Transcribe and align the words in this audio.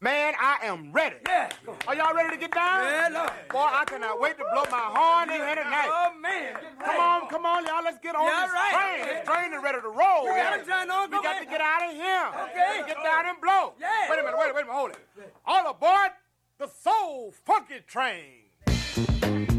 Man, 0.00 0.34
I 0.38 0.58
am 0.62 0.92
ready. 0.92 1.16
Yeah. 1.26 1.50
Are 1.88 1.94
y'all 1.96 2.14
ready 2.14 2.30
to 2.30 2.36
get 2.36 2.52
down? 2.52 2.86
Yeah, 2.86 3.08
Lord. 3.10 3.32
Boy, 3.50 3.66
I 3.66 3.84
cannot 3.84 4.20
wait 4.20 4.38
to 4.38 4.44
blow 4.54 4.62
my 4.70 4.86
horn 4.94 5.28
in 5.28 5.42
here 5.42 5.56
tonight. 5.56 5.90
Oh, 5.90 6.14
man. 6.22 6.54
Come 6.78 7.00
on, 7.00 7.28
come 7.28 7.44
on, 7.44 7.66
y'all. 7.66 7.82
Let's 7.82 7.98
get 7.98 8.14
on 8.14 8.22
Yeah, 8.22 8.46
this 8.46 8.52
right. 8.54 8.74
train. 8.78 9.08
This 9.10 9.26
train 9.26 9.52
is 9.54 9.60
ready 9.60 9.80
to 9.80 9.88
roll. 9.88 10.22
We 10.22 10.38
got 10.38 10.62
here. 10.62 10.70
a 10.70 10.92
on, 10.92 11.10
We 11.10 11.16
go 11.16 11.22
got 11.24 11.40
to 11.40 11.46
get 11.46 11.60
out 11.60 11.90
of 11.90 11.96
here. 11.96 12.26
Okay. 12.46 12.86
Get 12.86 13.02
down 13.02 13.26
and 13.26 13.40
blow. 13.42 13.74
Yeah. 13.80 13.90
Wait 14.08 14.20
a 14.20 14.22
minute, 14.22 14.38
wait 14.38 14.50
a 14.50 14.54
minute, 14.54 14.54
wait 14.54 14.62
a 14.62 14.66
minute, 14.70 14.78
hold 14.78 14.90
it. 14.94 15.34
All 15.44 15.68
aboard 15.68 16.14
the 16.58 16.68
Soul 16.68 17.34
Funky 17.44 17.82
Train. 17.84 19.57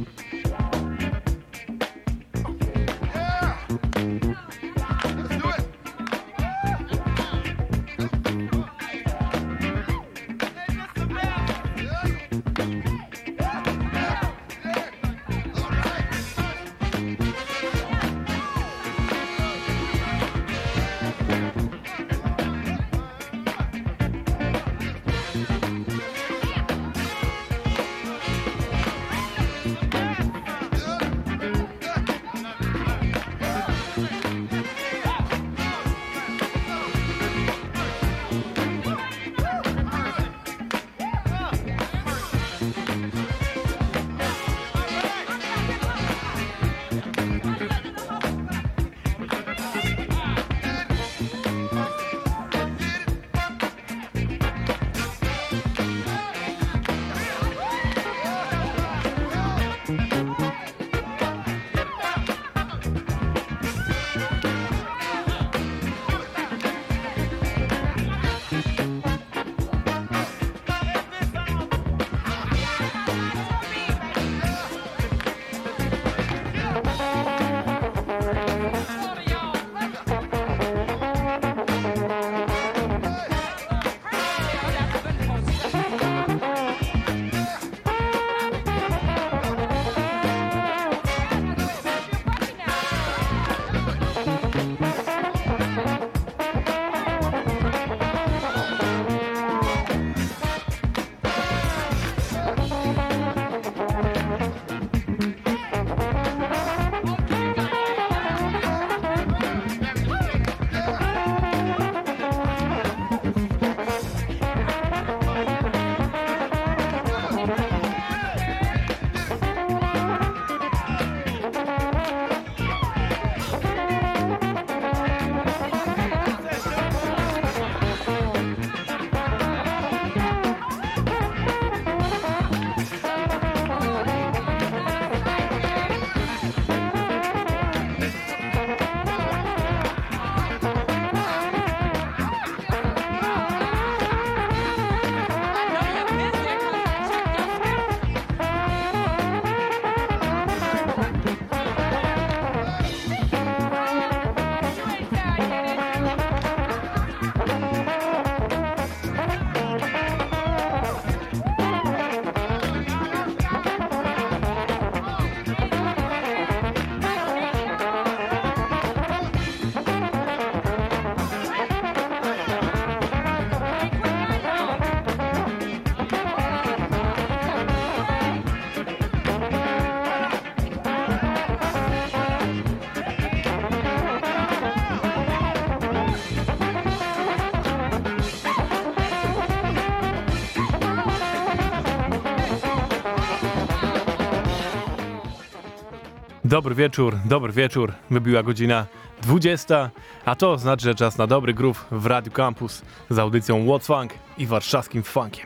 Dobry 196.60 196.76
wieczór, 196.76 197.18
dobry 197.26 197.54
wieczór. 197.54 197.94
Wybiła 198.12 198.44
godzina 198.44 198.86
20, 199.22 199.90
a 200.26 200.36
to 200.36 200.58
znaczy, 200.58 200.84
że 200.84 200.96
czas 200.96 201.18
na 201.18 201.28
dobry 201.28 201.54
groove 201.54 201.86
w 201.92 202.06
Radio 202.06 202.32
Campus 202.32 202.82
z 203.10 203.20
audycją 203.20 203.66
What's 203.66 203.86
Funk 203.86 204.14
i 204.38 204.46
warszawskim 204.46 205.04
funkiem. 205.04 205.46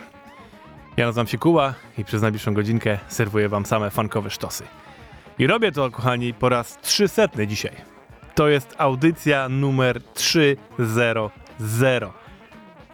Ja 0.97 1.05
nazywam 1.05 1.27
się 1.27 1.37
Kuba 1.37 1.73
i 1.97 2.05
przez 2.05 2.21
najbliższą 2.21 2.53
godzinkę 2.53 2.99
serwuję 3.07 3.49
wam 3.49 3.65
same 3.65 3.91
funkowe 3.91 4.29
sztosy. 4.29 4.63
I 5.39 5.47
robię 5.47 5.71
to, 5.71 5.91
kochani, 5.91 6.33
po 6.33 6.49
raz 6.49 6.77
300 6.81 7.27
dzisiaj. 7.47 7.75
To 8.35 8.47
jest 8.47 8.75
audycja 8.77 9.49
numer 9.49 10.01
300. 10.13 10.61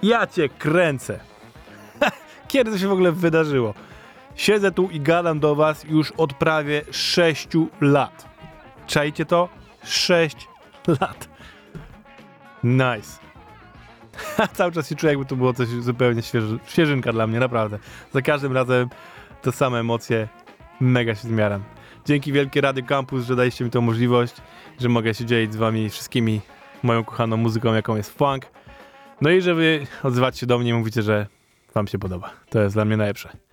Ja 0.03 0.28
cię 0.28 0.50
kręcę. 0.50 1.19
Kiedy 2.47 2.72
to 2.72 2.78
się 2.78 2.88
w 2.88 2.91
ogóle 2.91 3.12
wydarzyło? 3.12 3.74
Siedzę 4.39 4.72
tu 4.72 4.89
i 4.89 5.00
gadam 5.00 5.39
do 5.39 5.55
was 5.55 5.83
już 5.83 6.11
od 6.11 6.33
prawie 6.33 6.81
6 6.91 7.47
lat. 7.81 8.29
Czajcie 8.88 9.25
to? 9.25 9.50
6 9.83 10.47
lat. 10.88 11.29
Nice. 12.63 13.19
Cały 14.57 14.72
czas 14.72 14.89
się 14.89 14.95
czuję, 14.95 15.11
jakby 15.11 15.25
to 15.25 15.35
było 15.35 15.53
coś 15.53 15.67
zupełnie 15.67 16.22
świeży, 16.22 16.59
świeżynka 16.66 17.13
dla 17.13 17.28
mnie, 17.28 17.39
naprawdę. 17.39 17.79
Za 18.14 18.22
każdym 18.22 18.53
razem 18.53 18.90
te 19.41 19.52
same 19.52 19.79
emocje, 19.79 20.28
mega 20.79 21.16
się 21.16 21.28
zmiaram. 21.28 21.64
Dzięki 22.05 22.31
wielkie 22.31 22.61
Rady 22.61 22.84
Campus, 22.84 23.25
że 23.25 23.35
daliście 23.35 23.66
mi 23.66 23.72
tą 23.72 23.81
możliwość, 23.81 24.35
że 24.79 24.90
mogę 24.90 25.14
się 25.14 25.25
dzielić 25.25 25.53
z 25.53 25.58
wami 25.58 25.90
wszystkimi 25.90 26.41
moją 26.84 27.03
kochaną 27.03 27.37
muzyką, 27.37 27.73
jaką 27.73 27.96
jest 27.96 28.17
funk. 28.17 28.46
No 29.22 29.29
i 29.29 29.41
że 29.41 29.55
wy 29.55 29.87
odzywacie 30.03 30.40
się 30.40 30.46
do 30.46 30.59
mnie 30.59 30.69
i 30.69 30.73
mówicie, 30.73 31.02
że 31.02 31.28
wam 31.73 31.87
się 31.87 31.99
podoba. 31.99 32.29
To 32.49 32.61
jest 32.61 32.75
dla 32.75 32.85
mnie 32.85 32.97
najlepsze. 32.97 33.48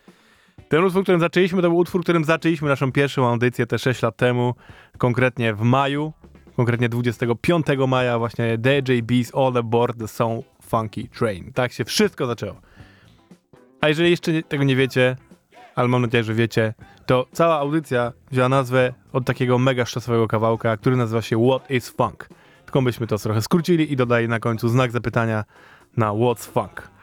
Ten 0.69 0.85
utwór, 0.85 1.03
którym 1.03 1.21
zaczęliśmy, 1.21 1.63
to 1.63 1.69
był 1.69 1.79
utwór, 1.79 2.03
którym 2.03 2.25
zaczęliśmy 2.25 2.69
naszą 2.69 2.93
pierwszą 2.93 3.29
audycję 3.29 3.67
te 3.67 3.79
6 3.79 4.03
lat 4.03 4.17
temu, 4.17 4.55
konkretnie 4.99 5.55
w 5.55 5.61
maju, 5.61 6.13
konkretnie 6.57 6.89
25 6.89 7.67
maja, 7.89 8.19
właśnie 8.19 8.59
DJ 8.59 9.23
All 9.35 9.57
Aboard 9.57 9.99
the 9.99 10.09
Soul 10.09 10.43
Funky 10.63 11.09
Train. 11.09 11.53
Tak 11.53 11.73
się 11.73 11.85
wszystko 11.85 12.27
zaczęło. 12.27 12.61
A 13.81 13.89
jeżeli 13.89 14.11
jeszcze 14.11 14.43
tego 14.43 14.65
nie 14.65 14.77
wiecie, 14.77 15.17
ale 15.75 15.89
mam 15.89 16.03
nadzieję, 16.03 16.25
że 16.25 16.35
wiecie, 16.35 16.75
to 17.07 17.27
cała 17.33 17.59
audycja 17.59 18.13
wzięła 18.31 18.49
nazwę 18.49 18.93
od 19.13 19.25
takiego 19.25 19.59
mega 19.59 19.85
sztosowego 19.85 20.29
kawałka, 20.29 20.77
który 20.77 20.97
nazywa 20.97 21.23
się 21.23 21.49
What 21.49 21.71
is 21.71 21.89
Funk. 21.89 22.29
Tylko 22.65 22.83
byśmy 22.83 23.07
to 23.07 23.19
trochę 23.19 23.43
skrócili 23.43 23.93
i 23.93 23.97
dodali 23.97 24.29
na 24.29 24.41
końcu 24.41 24.69
znak 24.69 24.91
zapytania 24.91 25.45
na 25.97 26.11
What's 26.11 26.51
Funk. 26.51 26.96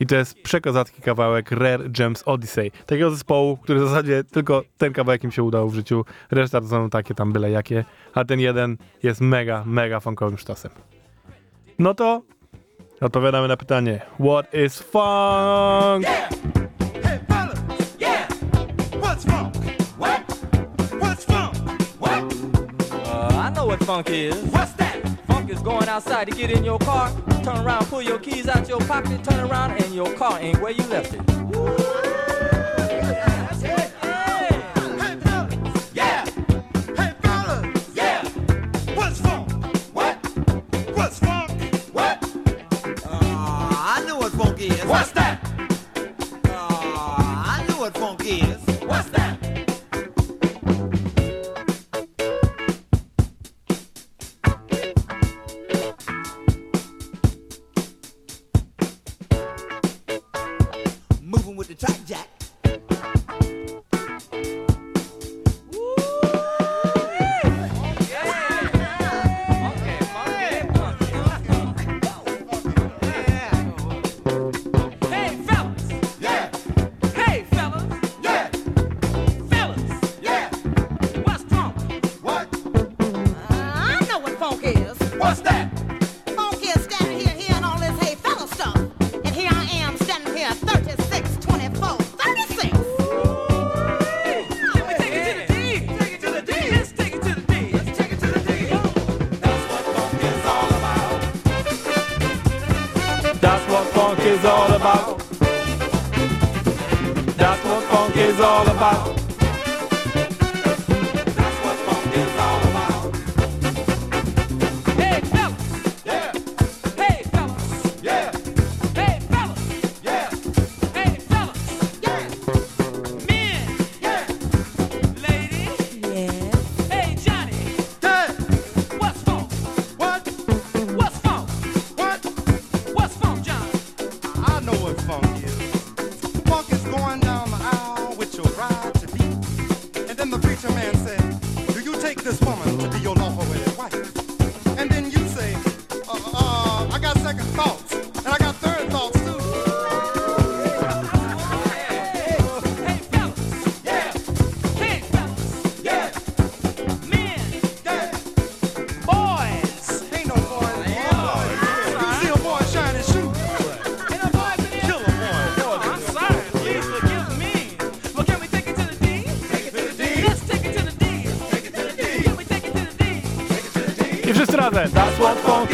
I 0.00 0.06
to 0.06 0.16
jest 0.16 0.42
przekazatki 0.42 1.02
kawałek 1.02 1.50
Rare 1.50 1.90
Gems 1.90 2.22
Odyssey. 2.26 2.70
Takiego 2.70 3.10
zespołu, 3.10 3.56
który 3.56 3.80
w 3.80 3.88
zasadzie 3.88 4.24
tylko 4.24 4.62
ten 4.78 4.92
kawałek 4.92 5.24
im 5.24 5.32
się 5.32 5.42
udał 5.42 5.68
w 5.68 5.74
życiu. 5.74 6.04
Reszta 6.30 6.60
to 6.60 6.66
są 6.68 6.90
takie 6.90 7.14
tam 7.14 7.32
byle 7.32 7.50
jakie. 7.50 7.84
A 8.14 8.24
ten 8.24 8.40
jeden 8.40 8.76
jest 9.02 9.20
mega, 9.20 9.62
mega 9.66 10.00
funkowym 10.00 10.38
sztosem. 10.38 10.70
No 11.78 11.94
to 11.94 12.22
odpowiadamy 13.00 13.48
na 13.48 13.56
pytanie 13.56 14.00
What 14.20 14.54
is 14.54 14.82
funk? 14.82 16.06
Yeah! 17.98 18.28
What's? 19.00 19.24
What? 19.98 21.22
Funk? 21.22 21.54
What? 22.00 22.22
Uh, 22.92 23.46
I 23.46 23.50
know 23.54 23.66
what 23.66 23.84
funk 23.84 24.10
is. 24.10 24.34
What's 24.34 24.72
that? 24.72 24.85
It's 25.48 25.62
going 25.62 25.88
outside 25.88 26.28
to 26.28 26.36
get 26.36 26.50
in 26.50 26.64
your 26.64 26.78
car. 26.80 27.10
Turn 27.44 27.58
around, 27.58 27.86
pull 27.86 28.02
your 28.02 28.18
keys 28.18 28.48
out 28.48 28.68
your 28.68 28.80
pocket, 28.80 29.22
turn 29.22 29.48
around, 29.48 29.80
and 29.80 29.94
your 29.94 30.12
car 30.14 30.40
ain't 30.40 30.60
where 30.60 30.72
you 30.72 30.82
left 30.84 31.14
it. 31.14 31.20
What's 44.88 45.10
that? 45.12 45.25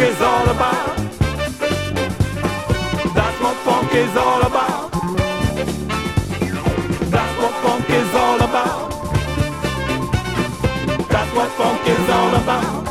is 0.03 0.21
all 0.21 0.49
about. 0.49 0.97
That's 3.15 3.41
what 3.41 3.57
funk 3.67 3.95
is 3.95 4.17
all 4.17 4.43
about. 4.43 4.91
That's 7.15 7.39
what 7.39 7.55
funk 7.63 7.91
is 7.91 8.15
all 8.15 8.41
about. 8.49 8.91
That's 11.09 11.33
what 11.37 11.51
funk 11.53 11.87
is 11.87 12.11
all 12.11 12.35
about. 12.35 12.82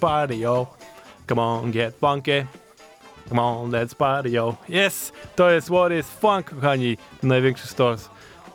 party, 0.00 0.36
yo. 0.36 0.66
Come 1.28 1.42
on, 1.42 1.70
get 1.70 1.94
funky. 1.94 2.46
Come 3.28 3.42
on, 3.42 3.70
let's 3.70 3.94
party, 3.94 4.30
yo. 4.30 4.56
Yes! 4.68 5.12
To 5.36 5.50
jest 5.50 5.68
What 5.68 5.92
is 5.92 6.10
Funk, 6.10 6.50
kochani. 6.50 6.96
Największy 7.22 7.66
stors 7.66 8.08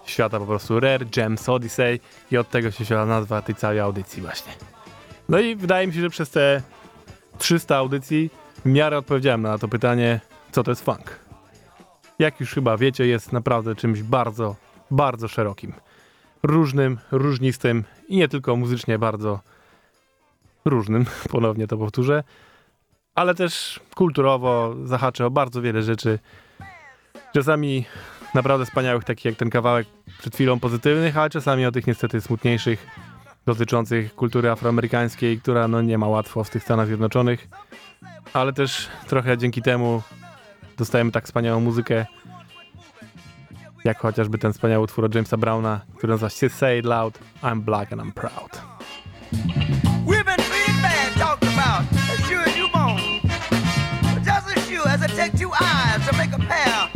świata 0.05 0.39
po 0.39 0.45
prostu. 0.45 0.79
Rare 0.79 1.05
Gems 1.05 1.49
Odyssey 1.49 1.99
i 2.31 2.37
od 2.37 2.49
tego 2.49 2.71
się 2.71 2.83
wzięła 2.83 3.05
nazwa 3.05 3.41
tej 3.41 3.55
całej 3.55 3.79
audycji 3.79 4.21
właśnie. 4.21 4.53
No 5.29 5.39
i 5.39 5.55
wydaje 5.55 5.87
mi 5.87 5.93
się, 5.93 6.01
że 6.01 6.09
przez 6.09 6.29
te 6.29 6.61
300 7.37 7.77
audycji 7.77 8.29
w 8.65 8.69
miarę 8.69 8.97
odpowiedziałem 8.97 9.41
na 9.41 9.57
to 9.57 9.67
pytanie, 9.67 10.19
co 10.51 10.63
to 10.63 10.71
jest 10.71 10.85
funk. 10.85 11.19
Jak 12.19 12.39
już 12.39 12.53
chyba 12.53 12.77
wiecie, 12.77 13.07
jest 13.07 13.33
naprawdę 13.33 13.75
czymś 13.75 14.03
bardzo, 14.03 14.55
bardzo 14.91 15.27
szerokim. 15.27 15.73
Różnym, 16.43 16.97
różnistym 17.11 17.83
i 18.07 18.17
nie 18.17 18.27
tylko 18.27 18.55
muzycznie 18.55 18.99
bardzo 18.99 19.39
różnym, 20.65 21.05
ponownie 21.31 21.67
to 21.67 21.77
powtórzę, 21.77 22.23
ale 23.15 23.35
też 23.35 23.79
kulturowo 23.95 24.75
zahacza 24.83 25.25
o 25.25 25.29
bardzo 25.29 25.61
wiele 25.61 25.83
rzeczy. 25.83 26.19
Czasami 27.33 27.85
naprawdę 28.33 28.65
wspaniałych, 28.65 29.03
takich 29.03 29.25
jak 29.25 29.35
ten 29.35 29.49
kawałek 29.49 29.87
przed 30.19 30.35
chwilą 30.35 30.59
pozytywnych, 30.59 31.17
a 31.17 31.29
czasami 31.29 31.65
o 31.65 31.71
tych 31.71 31.87
niestety 31.87 32.21
smutniejszych, 32.21 32.87
dotyczących 33.45 34.15
kultury 34.15 34.49
afroamerykańskiej, 34.49 35.41
która 35.41 35.67
no 35.67 35.81
nie 35.81 35.97
ma 35.97 36.07
łatwo 36.07 36.43
w 36.43 36.49
tych 36.49 36.63
Stanach 36.63 36.87
Zjednoczonych, 36.87 37.47
ale 38.33 38.53
też 38.53 38.87
trochę 39.07 39.37
dzięki 39.37 39.61
temu 39.61 40.01
dostajemy 40.77 41.11
tak 41.11 41.25
wspaniałą 41.25 41.59
muzykę, 41.59 42.05
jak 43.83 43.99
chociażby 43.99 44.37
ten 44.37 44.53
wspaniały 44.53 44.83
utwór 44.83 45.05
od 45.05 45.15
Jamesa 45.15 45.37
Browna, 45.37 45.81
który 45.97 46.13
nazywa 46.13 46.29
się 46.29 46.49
Say 46.49 46.79
It 46.79 46.85
Loud, 46.85 47.19
I'm 47.43 47.59
Black 47.59 47.93
and 47.93 48.01
I'm 48.01 48.11
Proud. 48.11 48.61
Takes 55.15 55.39
two 55.39 55.51
eyes 55.61 56.05
to 56.07 56.17
make 56.17 56.33
a 56.33 56.39
pair. 56.39 56.89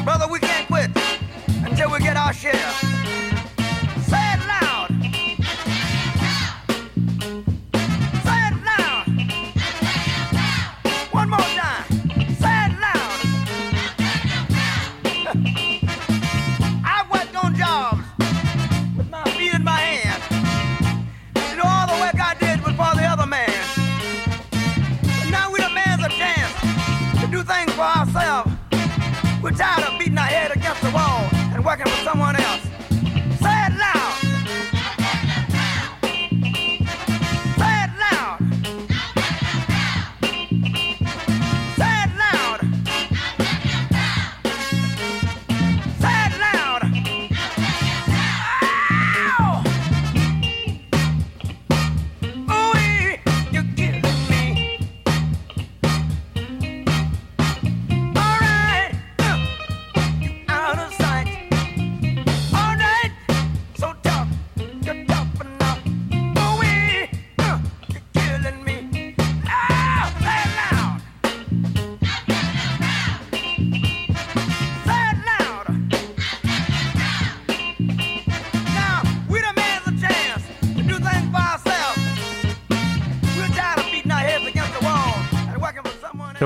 Brother, 0.04 0.26
we 0.26 0.40
can't 0.40 0.66
quit 0.66 0.90
until 1.64 1.90
we 1.92 2.00
get 2.00 2.16
our 2.16 2.32
share. 2.32 2.91
We're 29.42 29.50
tired 29.50 29.82
of 29.82 29.98
beating 29.98 30.16
our 30.16 30.24
head 30.24 30.56
against 30.56 30.82
the 30.82 30.90
wall 30.90 31.28
and 31.52 31.64
working 31.64 31.86
for 31.86 32.04
someone 32.04 32.36
else. 32.36 32.41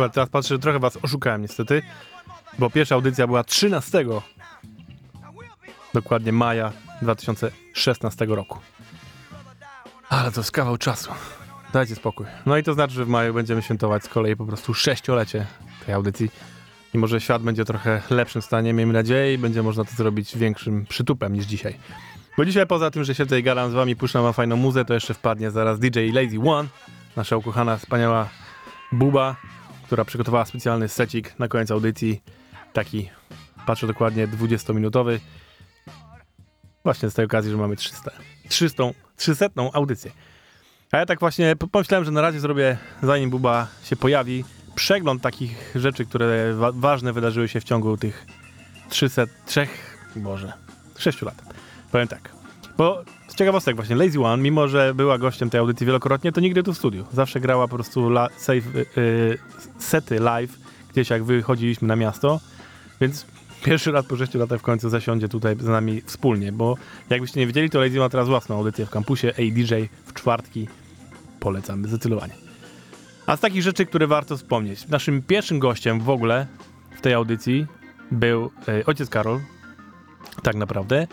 Chyba 0.06 0.14
teraz 0.14 0.28
patrzę, 0.28 0.54
że 0.54 0.58
trochę 0.58 0.78
was 0.78 0.98
oszukałem 1.02 1.42
niestety, 1.42 1.82
bo 2.58 2.70
pierwsza 2.70 2.94
audycja 2.94 3.26
była 3.26 3.44
13 3.44 4.04
dokładnie 5.94 6.32
maja 6.32 6.72
2016 7.02 8.26
roku. 8.26 8.58
Ale 10.08 10.32
to 10.32 10.40
jest 10.40 10.52
kawał 10.52 10.78
czasu. 10.78 11.10
Dajcie 11.72 11.94
spokój. 11.94 12.26
No 12.46 12.56
i 12.56 12.62
to 12.62 12.74
znaczy, 12.74 12.94
że 12.94 13.04
w 13.04 13.08
maju 13.08 13.34
będziemy 13.34 13.62
świętować 13.62 14.04
z 14.04 14.08
kolei 14.08 14.36
po 14.36 14.46
prostu 14.46 14.74
sześciolecie 14.74 15.46
tej 15.86 15.94
audycji. 15.94 16.30
I 16.94 16.98
może 16.98 17.20
świat 17.20 17.42
będzie 17.42 17.64
trochę 17.64 18.02
lepszym 18.10 18.42
stanie, 18.42 18.72
miejmy 18.72 18.92
nadzieję, 18.92 19.34
i 19.34 19.38
będzie 19.38 19.62
można 19.62 19.84
to 19.84 19.90
zrobić 19.96 20.36
większym 20.36 20.86
przytupem 20.86 21.32
niż 21.32 21.44
dzisiaj. 21.44 21.76
Bo 22.36 22.44
dzisiaj 22.44 22.66
poza 22.66 22.90
tym, 22.90 23.04
że 23.04 23.14
siedzę 23.14 23.40
i 23.40 23.42
gadam 23.42 23.70
z 23.70 23.74
wami, 23.74 23.96
puszczam 23.96 24.22
wam 24.22 24.32
fajną 24.32 24.56
muzę, 24.56 24.84
to 24.84 24.94
jeszcze 24.94 25.14
wpadnie 25.14 25.50
zaraz 25.50 25.78
DJ 25.78 26.10
Lazy 26.12 26.50
One, 26.50 26.68
nasza 27.16 27.36
ukochana, 27.36 27.76
wspaniała 27.76 28.28
Buba, 28.92 29.36
która 29.86 30.04
przygotowała 30.04 30.44
specjalny 30.44 30.88
secik 30.88 31.38
na 31.38 31.48
koniec 31.48 31.70
audycji. 31.70 32.22
Taki, 32.72 33.10
patrzę 33.66 33.86
dokładnie, 33.86 34.28
20-minutowy. 34.28 35.18
Właśnie 36.84 37.10
z 37.10 37.14
tej 37.14 37.24
okazji, 37.24 37.50
że 37.50 37.56
mamy 37.56 37.76
300, 37.76 38.10
300, 38.48 38.84
300 39.16 39.46
audycję. 39.72 40.10
A 40.92 40.96
ja 40.98 41.06
tak 41.06 41.20
właśnie 41.20 41.56
pomyślałem, 41.72 42.04
że 42.04 42.10
na 42.10 42.20
razie 42.20 42.40
zrobię, 42.40 42.78
zanim 43.02 43.30
Buba 43.30 43.68
się 43.84 43.96
pojawi, 43.96 44.44
przegląd 44.74 45.22
takich 45.22 45.72
rzeczy, 45.74 46.06
które 46.06 46.54
wa- 46.54 46.72
ważne 46.72 47.12
wydarzyły 47.12 47.48
się 47.48 47.60
w 47.60 47.64
ciągu 47.64 47.96
tych 47.96 48.26
303, 48.88 49.68
Boże, 50.16 50.52
6 50.98 51.22
lat. 51.22 51.42
Powiem 51.92 52.08
tak. 52.08 52.30
Bo 52.78 53.04
ciekawostek 53.36 53.76
właśnie, 53.76 53.96
Lazy 53.96 54.20
One, 54.20 54.42
mimo 54.42 54.68
że 54.68 54.94
była 54.94 55.18
gościem 55.18 55.50
tej 55.50 55.60
audycji 55.60 55.86
wielokrotnie, 55.86 56.32
to 56.32 56.40
nigdy 56.40 56.62
tu 56.62 56.74
w 56.74 56.78
studiu. 56.78 57.04
Zawsze 57.12 57.40
grała 57.40 57.68
po 57.68 57.74
prostu 57.74 58.08
la, 58.08 58.28
save, 58.36 58.76
y, 58.76 58.86
y, 58.98 59.38
sety 59.78 60.20
live, 60.20 60.58
gdzieś 60.92 61.10
jak 61.10 61.24
wychodziliśmy 61.24 61.88
na 61.88 61.96
miasto, 61.96 62.40
więc 63.00 63.26
pierwszy 63.64 63.92
raz 63.92 64.06
po 64.06 64.16
6 64.16 64.34
latach 64.34 64.60
w 64.60 64.62
końcu 64.62 64.88
zasiądzie 64.88 65.28
tutaj 65.28 65.56
z 65.60 65.66
nami 65.66 66.02
wspólnie, 66.06 66.52
bo 66.52 66.76
jakbyście 67.10 67.40
nie 67.40 67.46
wiedzieli, 67.46 67.70
to 67.70 67.80
Lazy 67.80 67.98
ma 67.98 68.08
teraz 68.08 68.28
własną 68.28 68.56
audycję 68.56 68.86
w 68.86 68.90
kampusie 68.90 69.28
ADJ 69.28 69.74
w 70.04 70.12
czwartki. 70.12 70.68
Polecamy 71.40 71.88
zdecydowanie. 71.88 72.34
A 73.26 73.36
z 73.36 73.40
takich 73.40 73.62
rzeczy, 73.62 73.86
które 73.86 74.06
warto 74.06 74.36
wspomnieć. 74.36 74.88
Naszym 74.88 75.22
pierwszym 75.22 75.58
gościem 75.58 76.00
w 76.00 76.10
ogóle 76.10 76.46
w 76.96 77.00
tej 77.00 77.14
audycji 77.14 77.66
był 78.10 78.50
y, 78.68 78.84
ojciec 78.86 79.10
Karol, 79.10 79.40
tak 80.42 80.54
naprawdę. 80.54 81.06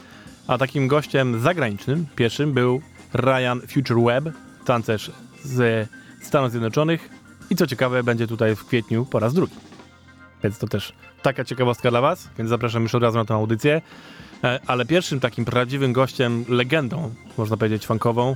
A 0.48 0.58
takim 0.58 0.88
gościem 0.88 1.42
zagranicznym, 1.42 2.06
pierwszym, 2.16 2.54
był 2.54 2.82
Ryan 3.14 3.62
Future 3.68 4.04
Web, 4.06 4.36
tancerz 4.66 5.12
z 5.44 5.90
Stanów 6.22 6.52
Zjednoczonych. 6.52 7.10
I 7.50 7.56
co 7.56 7.68
ciekawe, 7.68 8.04
będzie 8.04 8.28
tutaj 8.28 8.56
w 8.56 8.66
kwietniu 8.66 9.06
po 9.06 9.20
raz 9.20 9.34
drugi. 9.34 9.56
Więc 10.44 10.58
to 10.58 10.68
też 10.68 10.94
taka 11.22 11.44
ciekawostka 11.44 11.92
dla 11.92 12.02
Was, 12.02 12.30
więc 12.38 12.50
zapraszam 12.50 12.84
już 12.84 12.96
od 12.96 13.04
razu 13.04 13.18
na 13.18 13.26
tę 13.26 13.34
audycję. 13.34 13.82
E, 14.44 14.60
Ale 14.68 14.86
pierwszym 14.86 15.20
takim 15.20 15.46
prawdziwym 15.46 15.94
gościem, 15.94 16.46
legendą, 16.48 17.14
można 17.38 17.58
powiedzieć, 17.58 17.86
funkową, 17.86 18.36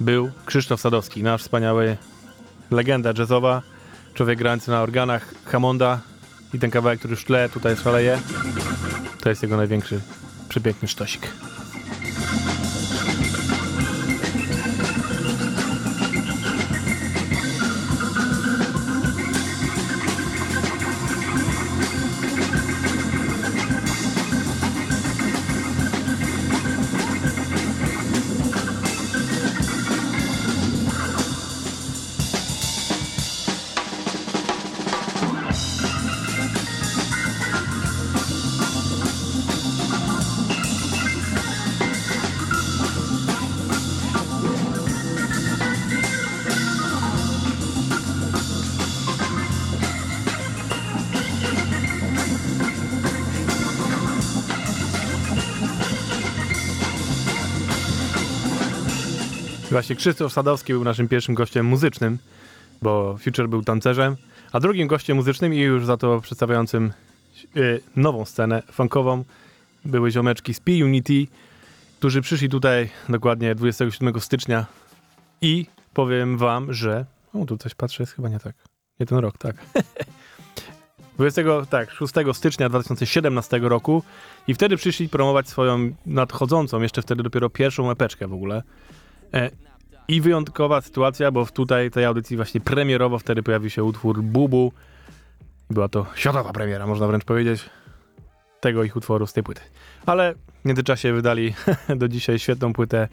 był 0.00 0.30
Krzysztof 0.46 0.80
Sadowski, 0.80 1.22
nasz 1.22 1.42
wspaniały 1.42 1.96
legenda 2.70 3.12
jazzowa, 3.18 3.62
człowiek 4.14 4.38
grający 4.38 4.70
na 4.70 4.82
organach 4.82 5.34
Hammonda 5.44 6.00
i 6.54 6.58
ten 6.58 6.70
kawałek, 6.70 6.98
który 6.98 7.12
już 7.12 7.24
tle 7.24 7.48
tutaj 7.48 7.76
szaleje, 7.76 8.18
to 9.20 9.28
jest 9.28 9.42
jego 9.42 9.56
największy, 9.56 10.00
przepiękny 10.48 10.88
sztosik. 10.88 11.32
Krzysztof 60.06 60.32
Sadowski 60.32 60.72
był 60.72 60.84
naszym 60.84 61.08
pierwszym 61.08 61.34
gościem 61.34 61.66
muzycznym, 61.66 62.18
bo 62.82 63.16
Future 63.24 63.48
był 63.48 63.62
tancerzem, 63.62 64.16
a 64.52 64.60
drugim 64.60 64.88
gościem 64.88 65.16
muzycznym 65.16 65.54
i 65.54 65.58
już 65.58 65.86
za 65.86 65.96
to 65.96 66.20
przedstawiającym 66.20 66.92
y, 67.56 67.80
nową 67.96 68.24
scenę 68.24 68.62
funkową 68.72 69.24
były 69.84 70.10
ziomeczki 70.10 70.54
z 70.54 70.60
P-Unity, 70.60 71.26
którzy 71.98 72.20
przyszli 72.20 72.48
tutaj 72.48 72.88
dokładnie 73.08 73.54
27 73.54 74.20
stycznia 74.20 74.66
i 75.40 75.66
powiem 75.94 76.38
wam, 76.38 76.72
że... 76.72 77.06
O, 77.34 77.44
tu 77.44 77.58
coś 77.58 77.74
patrzę, 77.74 78.02
jest 78.02 78.12
chyba 78.12 78.28
nie 78.28 78.40
tak. 78.40 78.54
Nie 79.00 79.06
ten 79.06 79.18
rok, 79.18 79.38
tak. 79.38 79.56
20, 81.16 81.42
tak, 81.70 81.90
6 81.90 82.14
stycznia 82.32 82.68
2017 82.68 83.58
roku 83.58 84.02
i 84.48 84.54
wtedy 84.54 84.76
przyszli 84.76 85.08
promować 85.08 85.48
swoją 85.48 85.90
nadchodzącą, 86.06 86.82
jeszcze 86.82 87.02
wtedy 87.02 87.22
dopiero 87.22 87.50
pierwszą 87.50 87.90
epeczkę 87.90 88.28
w 88.28 88.32
ogóle. 88.32 88.62
E, 89.34 89.50
I 90.08 90.20
wyjątkowa 90.20 90.80
sytuacja, 90.80 91.30
bo 91.30 91.46
tutaj 91.46 91.90
tej 91.90 92.04
audycji 92.04 92.36
właśnie 92.36 92.60
premierowo 92.60 93.18
wtedy 93.18 93.42
pojawił 93.42 93.70
się 93.70 93.84
utwór 93.84 94.22
Bubu. 94.22 94.72
Była 95.70 95.88
to 95.88 96.06
światowa 96.14 96.52
premiera, 96.52 96.86
można 96.86 97.06
wręcz 97.06 97.24
powiedzieć, 97.24 97.70
tego 98.60 98.84
ich 98.84 98.96
utworu 98.96 99.26
z 99.26 99.32
tej 99.32 99.42
płyty. 99.42 99.60
Ale 100.06 100.34
w 100.34 100.64
międzyczasie 100.64 101.12
wydali 101.12 101.54
do 102.00 102.08
dzisiaj 102.08 102.38
świetną 102.38 102.72
płytę 102.72 103.08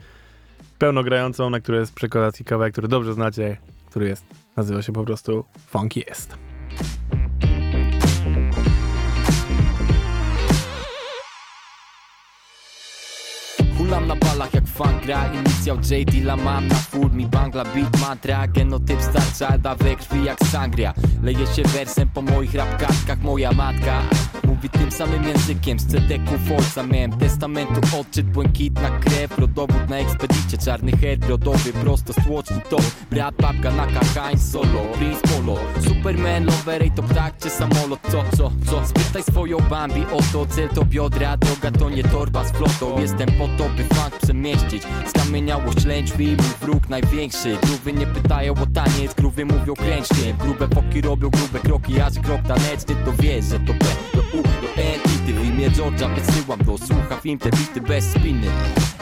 pełnogrającą, 0.80 1.50
na 1.50 1.60
której 1.60 1.80
jest 1.80 1.94
przekładacji 1.94 2.46
kawałek, 2.46 2.74
który 2.74 2.88
dobrze 2.88 3.14
znacie, 3.14 3.58
który 3.90 4.08
jest, 4.08 4.26
nazywa 4.58 4.82
się 4.82 4.94
po 4.94 5.04
prostu 5.04 5.46
Funky 5.68 6.04
Jest. 6.10 6.38
Hulam 13.78 14.08
na 14.08 14.16
balach 14.34 14.54
jak 14.54 14.68
funk 14.68 15.06
gra. 15.06 15.34
Inicjał 15.34 15.78
JD 15.78 16.24
La 16.26 16.36
Mata 16.36 16.76
Full 16.76 17.12
mi 17.12 17.26
bangla 17.26 17.64
beat 17.64 18.00
mantra 18.00 18.48
Genotyp 18.48 19.02
starcza 19.02 19.58
da 19.58 19.76
we 19.76 19.96
krwi 19.96 20.24
jak 20.24 20.40
sangria. 20.40 20.94
Leje 21.24 21.48
się 21.48 21.64
wersem 21.64 22.10
po 22.10 22.22
moich 22.22 22.56
rapkartkach 22.56 23.22
Moja 23.22 23.52
matka. 23.52 24.02
Mówi 24.44 24.70
tym 24.70 24.92
samym 24.92 25.24
językiem 25.24 25.80
Z 25.80 25.96
ojca 26.60 26.84
miałem 26.84 27.12
testamentu 27.12 28.00
odczyt 28.00 28.26
Błękitna 28.26 28.90
krew, 29.00 29.40
rodowód 29.40 29.90
na 29.90 29.98
ekspedycie. 29.98 30.58
Czarny 30.58 30.92
head 30.92 31.30
rodowy, 31.30 31.74
prosto 31.74 32.14
z 32.14 32.16
tłoczni 32.16 32.62
to. 32.70 32.78
Brat, 33.12 33.36
babka 33.36 33.72
na 33.72 33.88
kakań 33.88 34.38
solo 34.38 34.82
Prince 34.98 35.22
Polo, 35.22 35.58
Superman, 35.88 36.46
lover, 36.46 36.92
to 36.96 37.04
ptak 37.04 37.38
czy 37.38 37.50
samolot? 37.50 38.00
Co, 38.12 38.24
co, 38.38 38.52
co? 38.66 38.88
Spytaj 38.88 39.24
swoją 39.24 39.58
Bambi 39.58 40.06
o 40.06 40.20
to. 40.34 40.46
Cel 40.46 40.70
to 40.70 40.86
biodra, 40.86 41.38
droga 41.38 41.72
to 41.72 41.90
nie 41.90 42.04
torba 42.04 42.44
z 42.44 42.52
flotą. 42.52 43.00
Jestem 43.00 43.28
po 43.38 43.48
to, 43.58 43.70
by 43.70 43.84
funk 43.84 44.23
przemieścić 44.24 44.84
Skamieniałość 45.08 45.86
lędźwi, 45.86 46.28
mój 46.28 46.54
wróg 46.62 46.90
największy. 46.90 47.58
Gruby 47.64 47.94
nie 47.94 48.08
pytają 48.08 48.54
o 48.54 48.66
taniec, 48.66 49.14
gruby 49.14 49.46
mówią 49.46 49.74
kręćcie 49.74 50.34
Grube 50.40 50.68
foki 50.68 51.02
robią 51.02 51.30
grube 51.30 51.60
kroki, 51.60 52.02
aż 52.02 52.14
krok 52.14 52.42
taneczny 52.42 52.96
To 53.06 53.14
wiesz, 53.20 53.46
że 53.46 53.60
to 53.60 53.74
B 53.74 53.86
do 54.14 54.22
U 54.40 54.44
do 54.44 54.82
N 54.82 55.00
I 55.16 55.26
ty 55.26 55.34
w 55.34 55.46
imię 55.46 55.70
George'a 55.70 56.16
wysyłam 56.16 56.60
do 56.60 56.78
słucha 56.78 57.18
film 57.22 57.40
te 57.40 57.50
bity 57.50 57.82
bez 57.82 58.06
spiny. 58.06 58.48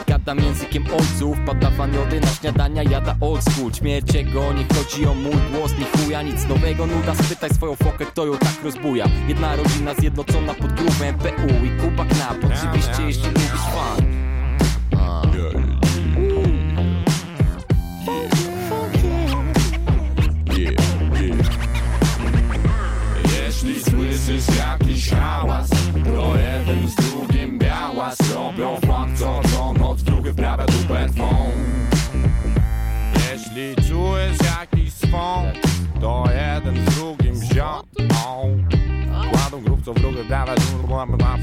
Gadam 0.06 0.38
językiem 0.38 0.84
ojców, 0.86 1.38
pada 1.46 1.70
waniody 1.70 2.20
na 2.20 2.26
śniadania 2.26 2.82
Jada 2.82 3.16
old 3.20 3.44
school, 3.44 3.72
śmierć 3.72 4.14
jego 4.14 4.52
Nie 4.52 4.64
chodzi 4.74 5.06
o 5.06 5.14
mój 5.14 5.36
głos, 5.52 5.72
ni 5.78 5.84
chuja, 5.84 6.22
nic 6.22 6.48
nowego. 6.48 6.86
Nuda, 6.86 7.14
spytaj 7.14 7.50
swoją 7.50 7.76
fokę, 7.76 8.06
kto 8.06 8.26
ją 8.26 8.38
tak 8.38 8.64
rozbuja. 8.64 9.06
Jedna 9.28 9.56
rodzina 9.56 9.94
zjednoczona 9.94 10.54
pod 10.54 10.72
grówem 10.72 11.14
PU 11.18 11.66
i 11.66 11.80
Kuba 11.80 12.04
Knap. 12.04 12.38
Oczywiście 12.44 13.02
jeśli 13.02 13.26
lubisz 13.26 13.50
funk 13.50 14.21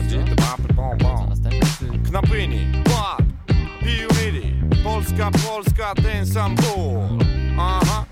Mapy, 0.09 0.23
dzity, 0.23 2.11
mapy, 2.11 2.47
Unity. 3.81 4.53
Polska, 4.83 5.31
Polska, 5.31 5.93
ten 5.95 6.25
sam 6.25 6.55
ból. 6.55 7.19
Aha. 7.57 8.05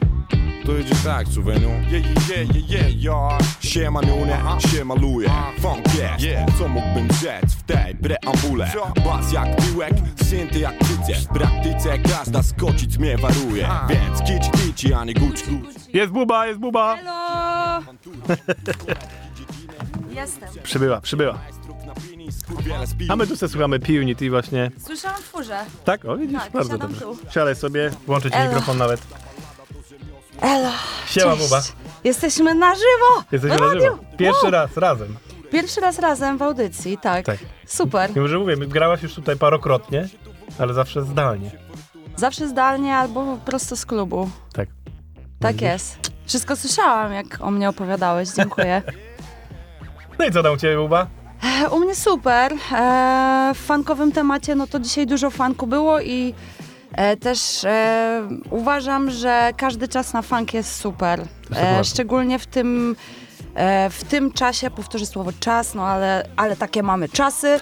To 0.65 0.77
idzie 0.77 0.95
tak, 1.03 1.27
Słoweniu 1.27 1.69
Je, 1.89 1.99
je, 1.99 2.43
je, 2.43 2.61
je, 2.67 2.91
ja. 2.97 3.37
Siema 3.59 4.01
Nune, 4.01 4.37
siema 4.59 4.95
Luje 4.95 5.29
Funk 5.61 5.85
jest, 5.95 6.57
co 6.57 6.67
mógłbym 6.67 7.07
rzec 7.21 7.53
w 7.53 7.63
tej 7.63 7.95
preambule? 7.95 8.71
Bas 9.05 9.31
jak 9.31 9.55
tyłek, 9.55 9.93
synty 10.29 10.59
jak 10.59 10.73
cyce 10.77 11.19
W 11.19 11.27
praktyce 11.27 11.99
każda 11.99 12.43
z 12.43 12.53
kocic 12.53 12.97
mnie 12.97 13.17
waruje. 13.17 13.69
Więc 13.89 14.19
kici 14.19 14.51
kici, 14.51 14.93
a 14.93 15.05
nie 15.05 15.13
guci 15.13 15.43
guci 15.45 15.79
Jest 15.93 16.11
buba, 16.11 16.47
jest 16.47 16.59
buba! 16.59 16.97
Hello! 16.97 17.83
Jestem. 20.17 20.49
Przybyła, 20.63 21.01
przybyła. 21.01 21.37
A 23.09 23.15
my 23.15 23.27
tu 23.27 23.35
sobie 23.37 23.49
słuchamy 23.51 23.79
P-Unity 23.79 24.29
właśnie. 24.29 24.71
Słyszałam 24.85 25.21
w 25.21 25.25
furze. 25.25 25.59
Tak? 25.85 26.05
O, 26.05 26.17
widzisz? 26.17 26.39
Tak, 26.39 26.51
Bardzo 26.51 26.71
siadam 26.71 26.87
dobrze. 26.91 27.05
tu. 27.05 27.17
Siadaj 27.31 27.55
sobie, 27.55 27.91
włączę 28.07 28.31
ci 28.31 28.37
Elo. 28.37 28.45
mikrofon 28.49 28.77
nawet. 28.77 29.01
Elo! 30.41 30.69
Siema, 31.07 31.31
cześć. 31.31 31.43
buba. 31.43 31.61
Jesteśmy 32.03 32.55
na 32.55 32.75
żywo! 32.75 33.23
Jesteśmy 33.31 33.57
w 33.57 33.61
na 33.61 33.67
radiu. 33.67 33.81
żywo. 33.81 33.97
Pierwszy 34.17 34.43
Wow. 34.43 34.51
raz, 34.51 34.77
razem. 34.77 35.15
Pierwszy 35.51 35.81
raz 35.81 35.99
razem 35.99 36.37
w 36.37 36.41
audycji, 36.41 36.97
tak. 37.01 37.25
Tak. 37.25 37.37
Super. 37.67 38.09
Mimo, 38.15 38.27
że 38.27 38.39
mówię, 38.39 38.57
grałaś 38.57 39.03
już 39.03 39.13
tutaj 39.13 39.37
parokrotnie, 39.37 40.07
ale 40.59 40.73
zawsze 40.73 41.03
zdalnie. 41.03 41.51
Zawsze 42.15 42.47
zdalnie 42.47 42.95
albo 42.95 43.37
prosto 43.45 43.75
z 43.75 43.85
klubu. 43.85 44.29
Tak. 44.53 44.69
Tak 45.39 45.61
jest. 45.61 45.97
Wszystko 46.25 46.55
słyszałam, 46.55 47.13
jak 47.13 47.25
o 47.41 47.51
mnie 47.51 47.69
opowiadałeś. 47.69 48.29
Dziękuję. 48.29 48.81
No 50.19 50.25
i 50.25 50.31
co 50.31 50.43
tam 50.43 50.53
u 50.53 50.57
ciebie, 50.57 50.77
buba? 50.77 51.07
E, 51.63 51.69
U 51.69 51.79
mnie 51.79 51.95
super. 51.95 52.53
E, 52.71 53.51
w 53.55 53.57
fankowym 53.65 54.11
temacie, 54.11 54.55
no 54.55 54.67
to 54.67 54.79
dzisiaj 54.79 55.07
dużo 55.07 55.29
fanku 55.29 55.67
było 55.67 56.01
i 56.01 56.33
e, 56.93 57.17
też 57.17 57.63
e, 57.63 58.27
uważam, 58.49 59.11
że 59.11 59.51
każdy 59.57 59.87
czas 59.87 60.13
na 60.13 60.21
funk 60.21 60.53
jest 60.53 60.75
super. 60.75 61.21
E, 61.55 61.83
szczególnie 61.83 62.39
w 62.39 62.47
tym, 62.47 62.95
w 63.89 64.03
tym 64.09 64.31
czasie, 64.33 64.69
powtórzę 64.69 65.05
słowo 65.05 65.31
czas, 65.39 65.75
no 65.75 65.87
ale, 65.87 66.27
ale 66.35 66.55
takie 66.55 66.83
mamy 66.83 67.09
czasy. 67.09 67.59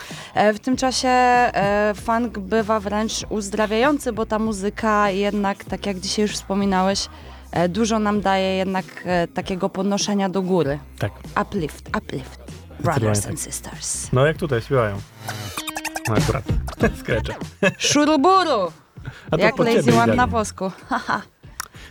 W 0.53 0.59
tym 0.59 0.77
czasie 0.77 1.11
funk 2.05 2.39
bywa 2.39 2.79
wręcz 2.79 3.25
uzdrawiający, 3.29 4.13
bo 4.13 4.25
ta 4.25 4.39
muzyka 4.39 5.09
jednak, 5.09 5.63
tak 5.63 5.85
jak 5.85 5.99
dzisiaj 5.99 6.23
już 6.23 6.31
wspominałeś, 6.31 7.09
dużo 7.69 7.99
nam 7.99 8.21
daje 8.21 8.55
jednak 8.57 8.85
takiego 9.33 9.69
podnoszenia 9.69 10.29
do 10.29 10.41
góry. 10.41 10.79
Tak. 10.99 11.11
Uplift, 11.41 11.89
uplift. 11.97 12.44
Brothers 12.79 13.21
tak. 13.21 13.29
and 13.29 13.41
sisters. 13.41 14.09
No 14.13 14.25
jak 14.25 14.37
tutaj 14.37 14.61
śpiewają. 14.61 15.01
No 16.07 16.15
akurat. 16.15 16.43
Skrecze. 16.99 17.35
Szuruburu! 17.77 18.71
Jak 19.37 19.59
Lazy 19.59 19.99
One 19.99 20.15
na. 20.15 20.27
Haha. 20.89 21.21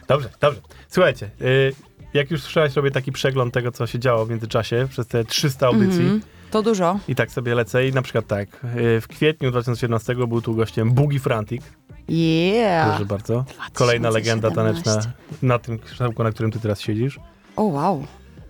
Dobrze, 0.09 0.29
dobrze. 0.41 0.61
Słuchajcie, 0.89 1.31
y, 1.41 1.75
jak 2.15 2.31
już 2.31 2.43
słyszałaś, 2.43 2.77
robię 2.77 2.91
taki 2.91 3.13
przegląd 3.13 3.55
tego, 3.55 3.73
co 3.73 3.87
się 3.87 3.99
działo 3.99 4.27
w 4.27 4.31
międzyczasie 4.31 4.87
przez 4.91 5.07
te 5.07 5.25
300 5.25 5.67
audycji. 5.67 6.01
Mhm. 6.01 6.21
To 6.51 6.63
dużo. 6.63 6.99
I 7.09 7.15
tak 7.15 7.31
sobie 7.31 7.55
lecę 7.55 7.89
i 7.89 7.93
na 7.93 8.03
przałat 8.03 8.27
tak. 8.27 8.49
y, 8.65 9.01
W 9.01 9.09
kwietniu 9.09 9.51
2017 9.51 10.15
był 10.15 10.43
tu 10.43 10.55
gościem 10.55 10.93
Boogie 10.93 11.21
Frantic. 11.21 11.63
Yeah. 12.09 12.89
Proszę 12.89 13.05
bardzo. 13.05 13.45
Kolejna 13.73 14.11
legenda 14.11 14.51
taneczna 14.51 14.93
2017. 14.93 15.47
na 15.47 15.59
tym 15.59 15.79
krzesełku, 15.79 16.23
na 16.25 16.31
którym 16.31 16.53
ty 16.53 16.61
teraz 16.61 16.81
siedzisz. 16.81 17.21
O 17.57 17.63
wow. 17.63 18.07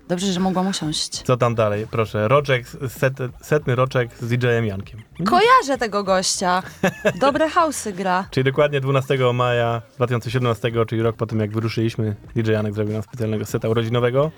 Dobrze, 0.08 0.32
że 0.32 0.40
mogłam 0.40 0.66
usiąść. 0.68 1.22
Co 1.22 1.36
tam 1.36 1.54
dalej? 1.54 1.86
Proszę, 1.90 2.28
roczek, 2.28 2.66
set, 2.88 3.14
setny 3.42 3.74
roczek 3.74 4.10
z 4.20 4.28
DJ-em 4.28 4.66
Jankiem. 4.66 5.02
Kojarzę 5.24 5.78
tego 5.78 6.04
gościa. 6.04 6.62
Dobre 7.20 7.48
house'y 7.50 7.92
gra. 7.92 8.24
Czyli 8.30 8.44
dokładnie 8.44 8.80
12 8.80 9.18
maja 9.34 9.82
2017, 9.96 10.70
czyli 10.88 11.02
rok 11.02 11.16
po 11.16 11.26
tym 11.26 11.40
jak 11.40 11.52
wyruszyliśmy, 11.52 12.16
DJ 12.36 12.52
Janek 12.52 12.74
zrobił 12.74 12.92
nam 12.92 13.02
specjalnego 13.02 13.44
seta 13.46 13.68
urodzinowego. 13.68 14.30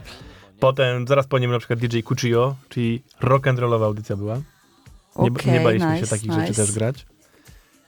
Potem, 0.61 1.07
zaraz 1.09 1.26
po 1.26 1.38
nim 1.38 1.50
na 1.50 1.59
przykład 1.59 1.79
DJ 1.79 2.00
Cuccio, 2.09 2.57
czyli 2.68 3.02
rock 3.20 3.46
and 3.46 3.59
rollowa 3.59 3.87
audycja 3.87 4.16
była. 4.16 4.35
Nie, 4.37 5.29
Okej, 5.31 5.52
nie 5.52 5.61
baliśmy 5.61 5.88
się 5.88 6.00
nice, 6.00 6.16
takich 6.16 6.31
nice. 6.31 6.40
rzeczy 6.40 6.55
też 6.55 6.72
grać. 6.72 7.07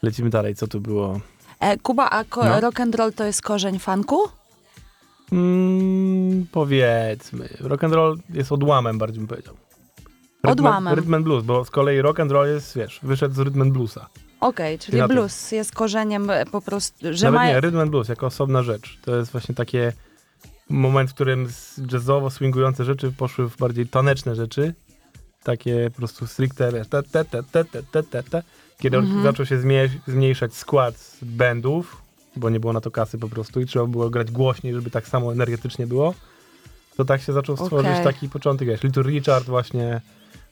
Lecimy 0.02 0.30
dalej, 0.30 0.54
co 0.54 0.66
tu 0.66 0.80
było? 0.80 1.20
E, 1.60 1.76
Kuba, 1.78 2.10
a 2.10 2.24
ko- 2.24 2.44
No. 2.44 2.60
rock 2.60 2.80
and 2.80 2.94
roll 2.94 3.12
to 3.12 3.24
jest 3.24 3.42
korzeń 3.42 3.78
funku? 3.78 4.18
Mm, 5.32 6.46
powiedzmy, 6.52 7.48
rock 7.60 7.84
and 7.84 7.94
roll 7.94 8.18
jest 8.30 8.52
odłamem, 8.52 8.98
bardziej 8.98 9.18
bym 9.18 9.28
powiedział. 9.28 9.54
Odłamem. 10.42 10.94
Rhythm 10.94 11.14
and 11.14 11.24
blues, 11.24 11.44
bo 11.44 11.64
z 11.64 11.70
kolei 11.70 12.00
rock 12.02 12.20
and 12.20 12.32
roll 12.32 12.46
jest, 12.48 12.76
wiesz, 12.76 13.00
wyszedł 13.02 13.34
z 13.34 13.38
rhythm 13.38 13.62
and 13.62 13.72
bluesa. 13.72 14.08
Okej, 14.40 14.78
czyli 14.78 14.98
na 14.98 15.08
to- 15.08 15.14
blues 15.14 15.52
jest 15.52 15.72
korzeniem 15.74 16.30
e, 16.30 16.46
po 16.46 16.60
prostu, 16.60 16.96
że 17.14 17.26
Nawet 17.26 17.40
ma... 17.40 17.46
nie, 17.46 17.60
rhythm 17.60 17.78
and 17.78 17.90
blues 17.90 18.08
jako 18.08 18.26
osobna 18.26 18.62
rzecz. 18.62 18.98
To 19.04 19.16
jest 19.16 19.32
właśnie 19.32 19.54
takie 19.54 19.92
moment, 20.70 21.10
w 21.10 21.14
którym 21.14 21.48
jazzowo 21.92 22.30
swingujące 22.30 22.84
rzeczy 22.84 23.12
poszły 23.12 23.48
w 23.48 23.56
bardziej 23.56 23.86
taneczne 23.86 24.34
rzeczy. 24.34 24.74
Takie 25.42 25.90
po 25.90 25.96
prostu 25.96 26.26
stricte, 26.26 26.72
wiesz, 26.72 26.88
te, 26.88 27.02
te, 27.02 27.24
te, 27.24 27.42
te, 27.42 27.64
te, 27.64 27.82
te, 27.82 28.02
te, 28.02 28.22
te. 28.22 28.42
Kiedy 28.78 28.96
Mhm. 28.96 29.22
zaczął 29.22 29.46
się 29.46 29.58
zmniejsz, 29.58 29.92
zmniejszać 30.06 30.54
skład 30.54 31.16
bandów, 31.22 32.02
bo 32.38 32.50
nie 32.50 32.60
było 32.60 32.72
na 32.72 32.80
to 32.80 32.90
kasy 32.90 33.18
po 33.18 33.28
prostu 33.28 33.60
i 33.60 33.66
trzeba 33.66 33.86
było 33.86 34.10
grać 34.10 34.30
głośniej, 34.30 34.74
żeby 34.74 34.90
tak 34.90 35.08
samo 35.08 35.32
energetycznie 35.32 35.86
było, 35.86 36.14
to 36.96 37.04
tak 37.04 37.22
się 37.22 37.32
zaczął 37.32 37.56
stworzyć 37.56 37.90
Okej. 37.90 38.04
taki 38.04 38.28
początek, 38.28 38.68
wiesz, 38.68 38.82
Little 38.82 39.02
Richard 39.02 39.46
właśnie, 39.46 40.00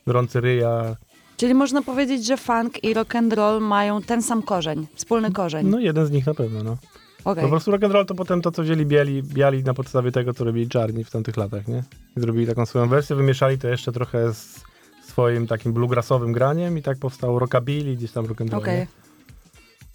Drący 0.07 0.41
Ryja, 0.41 0.97
Czyli 1.37 1.55
można 1.55 1.83
powiedzieć, 1.83 2.27
że 2.27 2.37
funk 2.37 2.85
i 2.85 2.95
rock 2.95 3.17
and 3.17 3.33
roll 3.33 3.61
mają 3.61 4.03
ten 4.03 4.23
sam 4.23 4.43
korzeń, 4.43 4.87
wspólny 4.95 5.33
korzeń. 5.33 5.67
no 5.67 5.81
jeden 5.81 6.07
z 6.07 6.11
nich 6.11 6.27
na 6.27 6.35
pewno, 6.35 6.63
no. 6.63 6.77
Okej. 7.25 7.45
Po 7.45 7.51
prostu 7.51 7.71
rock 7.71 7.85
and 7.85 7.93
roll 7.93 8.07
to 8.07 8.15
potem 8.15 8.43
to, 8.43 8.51
co 8.51 8.63
wzięli 8.63 8.87
biali, 8.87 9.23
biali 9.23 9.65
na 9.65 9.75
podstawie 9.75 10.13
tego, 10.13 10.35
co 10.35 10.45
robili 10.45 10.69
czarni 10.69 11.05
w 11.05 11.11
tamtych 11.11 11.37
latach, 11.37 11.69
nie? 11.69 11.85
Zrobili 12.17 12.47
taką 12.47 12.67
swoją 12.67 12.89
wersję, 12.89 13.17
wymieszali 13.17 13.59
to 13.59 13.69
jeszcze 13.69 13.93
trochę 13.93 14.35
z 14.35 14.61
swoim 15.09 15.47
takim 15.47 15.73
bluegrassowym 15.73 16.33
graniem 16.33 16.79
i 16.79 16.83
tak 16.83 16.99
powstał 16.99 17.39
rockabilly, 17.39 17.97
gdzieś 17.97 18.13
tam 18.13 18.27
rock 18.27 18.41
and 18.41 18.53
roll, 18.53 18.65
nie? 18.65 18.87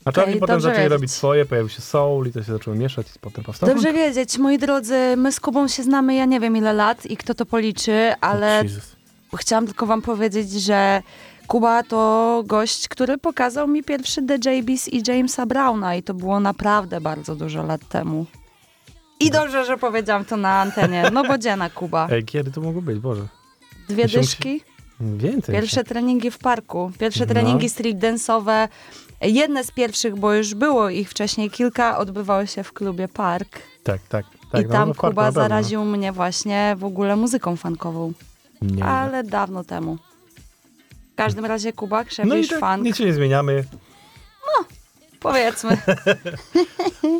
A 0.05 0.11
czarni 0.11 0.31
Okej, 0.31 0.39
potem 0.39 0.61
zaczęli 0.61 0.77
wiedzieć. 0.77 0.91
robić 0.91 1.11
swoje, 1.11 1.45
pojawił 1.45 1.69
się 1.69 1.81
soul 1.81 2.27
i 2.27 2.31
to 2.31 2.43
się 2.43 2.51
zaczęło 2.53 2.77
mieszać 2.77 3.07
i 3.15 3.19
potem 3.19 3.43
powstał 3.43 3.69
Dobrze 3.69 3.87
funk. 3.87 3.95
wiedzieć, 3.97 4.37
moi 4.37 4.57
drodzy, 4.57 4.95
my 5.17 5.31
z 5.31 5.39
Kubą 5.39 5.67
się 5.67 5.83
znamy, 5.83 6.15
ja 6.15 6.25
nie 6.25 6.39
wiem 6.39 6.57
ile 6.57 6.73
lat 6.73 7.05
i 7.05 7.17
kto 7.17 7.33
to 7.33 7.45
policzy, 7.45 8.13
ale 8.21 8.59
Jesus. 8.63 8.95
chciałam 9.37 9.65
tylko 9.65 9.85
wam 9.85 10.01
powiedzieć, 10.01 10.51
że 10.51 11.01
Kuba 11.47 11.83
to 11.83 12.43
gość, 12.45 12.87
który 12.87 13.17
pokazał 13.17 13.67
mi 13.67 13.83
pierwszy 13.83 14.21
The 14.25 14.51
JBs 14.51 14.87
i 14.87 15.03
Jamesa 15.07 15.45
Browna 15.45 15.95
i 15.95 16.03
to 16.03 16.13
było 16.13 16.39
naprawdę 16.39 17.01
bardzo 17.01 17.35
dużo 17.35 17.63
lat 17.63 17.87
temu. 17.89 18.25
I 19.19 19.31
dobrze, 19.31 19.65
że 19.65 19.77
powiedziałam 19.77 20.25
to 20.25 20.37
na 20.37 20.61
antenie, 20.61 21.03
no 21.13 21.23
bo 21.23 21.37
dziena 21.37 21.69
Kuba. 21.69 22.07
Ej, 22.11 22.25
kiedy 22.25 22.51
to 22.51 22.61
mogło 22.61 22.81
być? 22.81 22.99
Boże. 22.99 23.27
Dwie 23.89 24.09
się- 24.09 24.19
dyszki, 24.19 24.61
Więcej. 24.99 25.55
pierwsze 25.55 25.83
treningi 25.83 26.31
w 26.31 26.37
parku, 26.37 26.91
pierwsze 26.99 27.25
No. 27.25 27.31
treningi 27.33 27.69
street 27.69 27.97
dance'owe. 27.97 28.67
Jedne 29.21 29.63
z 29.63 29.71
pierwszych, 29.71 30.15
bo 30.15 30.33
już 30.33 30.53
było 30.53 30.89
ich 30.89 31.09
wcześniej 31.09 31.49
kilka, 31.49 31.97
odbywały 31.97 32.47
się 32.47 32.63
w 32.63 32.73
klubie 32.73 33.07
Park. 33.07 33.59
Tak, 33.83 34.01
tak. 34.09 34.25
tak 34.51 34.61
I 34.61 34.65
no, 34.65 34.71
tam 34.71 34.89
no, 34.89 34.95
Kuba 34.95 35.31
zaraził 35.31 35.85
mnie 35.85 36.11
właśnie 36.11 36.75
w 36.77 36.83
ogóle 36.83 37.15
muzyką 37.15 37.55
funkową. 37.55 38.13
no. 38.61 38.75
Nie, 38.75 38.85
Ale 38.85 39.23
dawno 39.23 39.63
temu. 39.63 39.97
W 41.13 41.15
każdym 41.15 41.45
razie 41.45 41.73
Kuba, 41.73 41.99
no 41.99 42.05
krzewisz 42.05 42.47
tak, 42.47 42.59
funk. 42.59 42.83
nic 42.83 42.97
się 42.97 43.05
nie 43.05 43.13
zmieniamy. 43.13 43.63
Powiedzmy. 45.21 45.77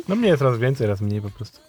No 0.08 0.16
mnie 0.16 0.28
jest 0.28 0.42
raz 0.42 0.58
więcej, 0.58 0.86
raz 0.86 1.00
mniej 1.00 1.20
po 1.20 1.30
prostu. 1.30 1.60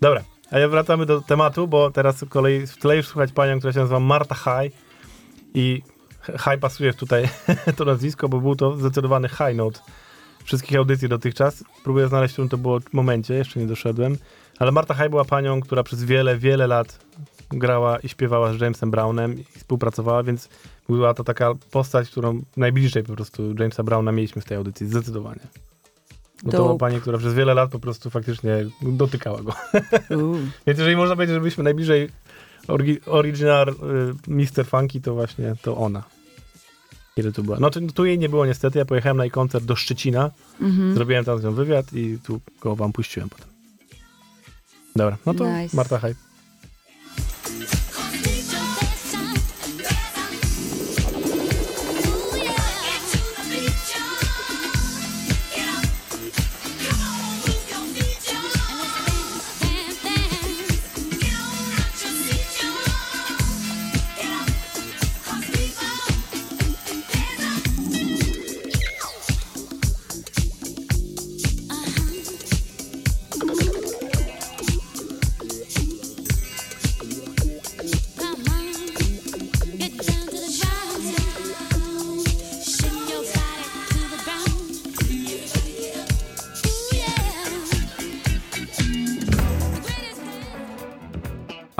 Dobra, 0.00 0.24
a 0.50 0.58
ja 0.58 0.68
wracamy 0.68 1.06
do 1.06 1.20
tematu, 1.20 1.68
bo 1.68 1.90
teraz 1.90 2.16
z 2.18 2.28
kolei 2.28 2.66
w 2.66 2.76
tle 2.76 2.96
już 2.96 3.06
słuchać 3.06 3.32
panią, 3.32 3.58
która 3.58 3.72
się 3.72 3.78
nazywa 3.78 4.00
Marta 4.00 4.34
High 4.34 4.76
i 5.54 5.82
High 6.26 6.60
pasuje 6.60 6.94
tutaj 6.94 7.28
to 7.76 7.84
nazwisko, 7.84 8.28
bo 8.28 8.40
był 8.40 8.56
to 8.56 8.76
zdecydowany 8.76 9.28
high 9.28 9.54
note 9.54 9.80
wszystkich 10.44 10.78
audycji 10.78 11.08
dotychczas. 11.08 11.64
Próbuję 11.84 12.08
znaleźć, 12.08 12.32
w 12.32 12.34
którym 12.34 12.48
to 12.48 12.58
było 12.58 12.78
momencie, 12.92 13.34
jeszcze 13.34 13.60
nie 13.60 13.66
doszedłem. 13.66 14.16
Ale 14.58 14.72
Marta 14.72 14.94
High 14.94 15.10
była 15.10 15.24
panią, 15.24 15.60
która 15.60 15.82
przez 15.82 16.04
wiele, 16.04 16.38
wiele 16.38 16.66
lat 16.66 16.98
grała 17.50 17.98
i 17.98 18.08
śpiewała 18.08 18.52
z 18.52 18.60
Jamesem 18.60 18.90
Brownem 18.90 19.40
i 19.40 19.44
współpracowała, 19.44 20.22
więc 20.22 20.48
była 20.88 21.14
to 21.14 21.24
taka 21.24 21.54
postać, 21.70 22.10
którą 22.10 22.42
najbliżej 22.56 23.02
po 23.02 23.12
prostu 23.12 23.54
Jamesa 23.58 23.82
Browna 23.82 24.12
mieliśmy 24.12 24.42
w 24.42 24.44
tej 24.44 24.56
audycji, 24.56 24.86
zdecydowanie. 24.86 25.40
Bo 26.42 26.52
to 26.52 26.56
była 26.56 26.78
pani, 26.78 27.00
która 27.00 27.18
przez 27.18 27.34
wiele 27.34 27.54
lat 27.54 27.70
po 27.70 27.78
prostu 27.78 28.10
faktycznie 28.10 28.66
dotykała 28.82 29.42
go. 29.42 29.52
Więc 30.66 30.78
jeżeli 30.78 30.96
można 30.96 31.16
powiedzieć, 31.16 31.34
że 31.34 31.40
byliśmy 31.40 31.64
najbliżej 31.64 32.08
original 33.06 33.68
y, 33.68 33.74
Mr. 34.28 34.66
Funky, 34.66 35.00
to 35.00 35.14
właśnie 35.14 35.54
to 35.62 35.76
ona. 35.76 36.02
Kiedy 37.16 37.32
tu 37.32 37.42
była. 37.44 37.56
No 37.60 37.70
tu, 37.70 37.80
tu 37.92 38.04
jej 38.04 38.18
nie 38.18 38.28
było 38.28 38.46
niestety, 38.46 38.78
ja 38.78 38.84
pojechałem 38.84 39.16
na 39.16 39.24
jej 39.24 39.30
koncert 39.30 39.64
do 39.64 39.76
Szczecina, 39.76 40.30
Mhm. 40.60 40.94
zrobiłem 40.94 41.24
tam 41.24 41.38
z 41.38 41.44
nią 41.44 41.52
wywiad 41.54 41.92
i 41.92 42.18
tu 42.26 42.40
go 42.60 42.76
wam 42.76 42.92
puściłem 42.92 43.28
potem. 43.28 43.48
Dobra, 44.96 45.16
no 45.26 45.34
to 45.34 45.44
Nice. 45.62 45.76
Marta 45.76 45.98
Hype. 45.98 46.14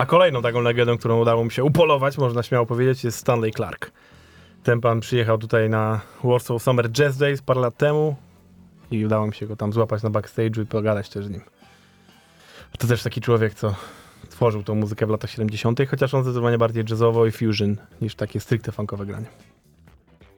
Kolejną 0.06 0.42
taką 0.42 0.60
legendą, 0.60 0.98
którą 0.98 1.20
udało 1.20 1.44
mi 1.44 1.50
się 1.50 1.64
upolować, 1.64 2.18
można 2.18 2.42
śmiało 2.42 2.66
powiedzieć, 2.66 3.04
jest 3.04 3.18
Stanley 3.18 3.52
Clark. 3.52 3.90
Ten 4.62 4.80
pan 4.80 5.00
przyjechał 5.00 5.38
tutaj 5.38 5.70
na 5.70 6.00
Warsaw 6.24 6.62
Summer 6.62 6.90
Jazz 6.90 7.16
Days 7.16 7.42
parę 7.42 7.60
lat 7.60 7.76
temu 7.76 8.16
i 8.90 9.06
udało 9.06 9.26
mi 9.26 9.34
się 9.34 9.46
go 9.46 9.56
tam 9.56 9.72
złapać 9.72 10.02
na 10.02 10.10
backstage'u 10.10 10.62
i 10.62 10.66
pogadać 10.66 11.08
też 11.08 11.26
z 11.26 11.30
nim. 11.30 11.40
To 12.78 12.86
też 12.86 13.02
taki 13.02 13.20
człowiek, 13.20 13.54
co 13.54 13.74
tworzył 14.30 14.62
tą 14.62 14.74
muzykę 14.74 15.06
w 15.06 15.10
latach 15.10 15.30
70., 15.30 15.80
chociaż 15.90 16.14
on 16.14 16.22
zdecydowanie 16.22 16.58
bardziej 16.58 16.84
jazzowo 16.90 17.26
i 17.26 17.32
fusion 17.32 17.76
niż 18.00 18.14
takie 18.14 18.40
stricte 18.40 18.72
funkowe 18.72 19.06
granie. 19.06 19.26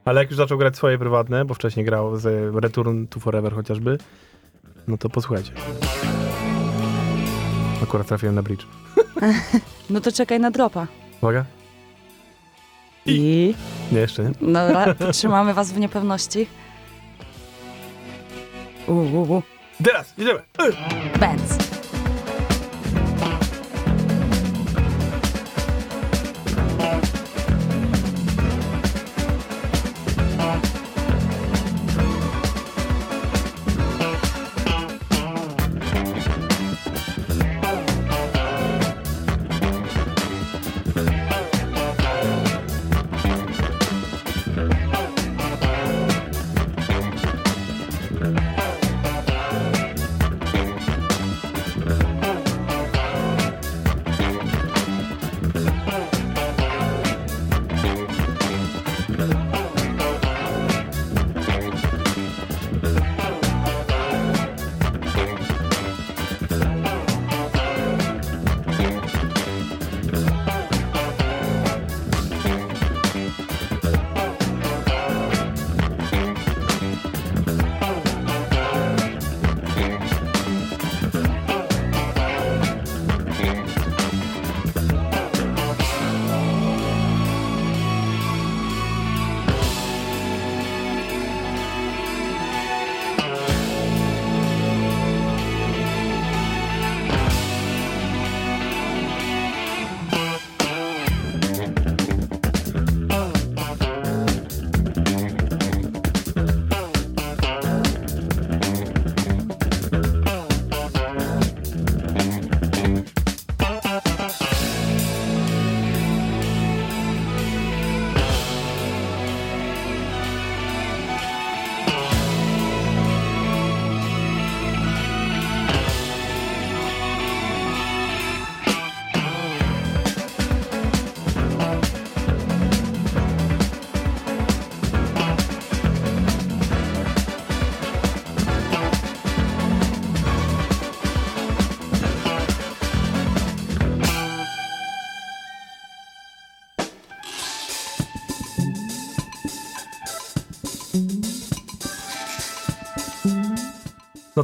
Ale 0.04 0.20
jak 0.20 0.30
już 0.30 0.36
zaczął 0.36 0.58
grać 0.58 0.76
swoje 0.76 0.98
prywatne, 0.98 1.44
bo 1.44 1.54
wcześniej 1.54 1.86
grał 1.86 2.16
z 2.16 2.54
Return 2.54 3.06
to 3.06 3.20
Forever 3.20 3.54
chociażby, 3.54 3.98
no 4.88 4.98
to 4.98 5.10
posłuchajcie. 5.10 5.52
Akurat 7.82 8.06
trafiłem 8.06 8.34
na 8.34 8.42
bridge. 8.42 8.85
No 9.90 10.00
to 10.00 10.12
czekaj 10.12 10.40
na 10.40 10.50
dropa. 10.50 10.86
Uwaga. 11.22 11.44
I... 13.06 13.54
Nie, 13.92 13.98
jeszcze 13.98 14.22
nie. 14.24 14.30
Dobra, 14.52 14.94
trzymamy 15.12 15.54
was 15.54 15.72
w 15.72 15.78
niepewności. 15.78 16.46
Uuu, 18.86 19.42
Teraz, 19.84 20.14
idziemy! 20.18 20.40
Benz. 21.20 21.65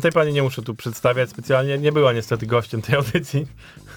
Tej 0.02 0.12
pani 0.12 0.32
nie 0.32 0.42
muszę 0.42 0.62
tu 0.62 0.74
przedstawiać 0.74 1.30
specjalnie, 1.30 1.78
nie 1.78 1.92
była 1.92 2.12
niestety 2.12 2.46
gościem 2.46 2.82
tej 2.82 2.94
audycji. 2.94 3.46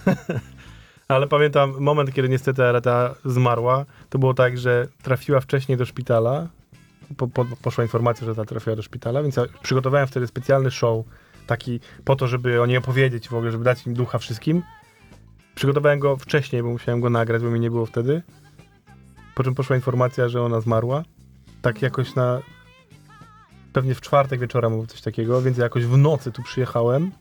Ale 1.08 1.28
pamiętam 1.28 1.76
moment, 1.80 2.14
kiedy 2.14 2.30
niestety 2.30 2.64
Areta 2.64 3.16
zmarła, 3.26 3.86
to 4.10 4.20
było 4.20 4.34
tak, 4.34 4.58
że 4.58 4.88
trafiła 5.02 5.40
wcześniej 5.40 5.78
do 5.78 5.86
szpitala, 5.86 6.48
po, 7.18 7.28
po, 7.28 7.46
poszła 7.62 7.84
informacja, 7.84 8.26
że 8.26 8.36
ta 8.36 8.46
trafiła 8.46 8.76
do 8.76 8.82
szpitala, 8.82 9.24
więc 9.24 9.36
ja 9.36 9.44
przygotowałem 9.62 10.08
wtedy 10.08 10.28
specjalny 10.28 10.72
show, 10.72 11.06
taki 11.48 11.80
po 12.04 12.16
to, 12.16 12.28
żeby 12.28 12.62
o 12.62 12.66
niej 12.66 12.78
opowiedzieć 12.78 13.30
w 13.30 13.34
ogóle, 13.34 13.52
żeby 13.52 13.64
dać 13.64 13.88
im 13.88 13.94
ducha 13.94 14.18
wszystkim. 14.18 14.64
Przygotowałem 15.56 16.00
go 16.00 16.18
wcześniej, 16.18 16.64
bo 16.64 16.70
musiałem 16.70 17.02
go 17.02 17.10
nagrać, 17.10 17.44
bo 17.44 17.50
mi 17.50 17.60
nie 17.60 17.72
było 17.72 17.86
wtedy. 17.86 18.22
Po 19.36 19.44
czym 19.44 19.56
poszła 19.56 19.76
informacja, 19.76 20.30
że 20.30 20.42
ona 20.42 20.62
zmarła. 20.62 21.04
Tak 21.62 21.82
jakoś 21.82 22.16
na... 22.16 22.42
Pewnie 23.76 23.96
w 23.96 24.02
czwartek 24.02 24.40
wieczorem 24.40 24.74
albo 24.74 24.88
coś 24.88 25.02
takiego, 25.02 25.42
więc 25.42 25.58
jakoś 25.58 25.86
w 25.86 25.98
nocy 25.98 26.32
tu 26.32 26.44
przyjechałem, 26.44 27.12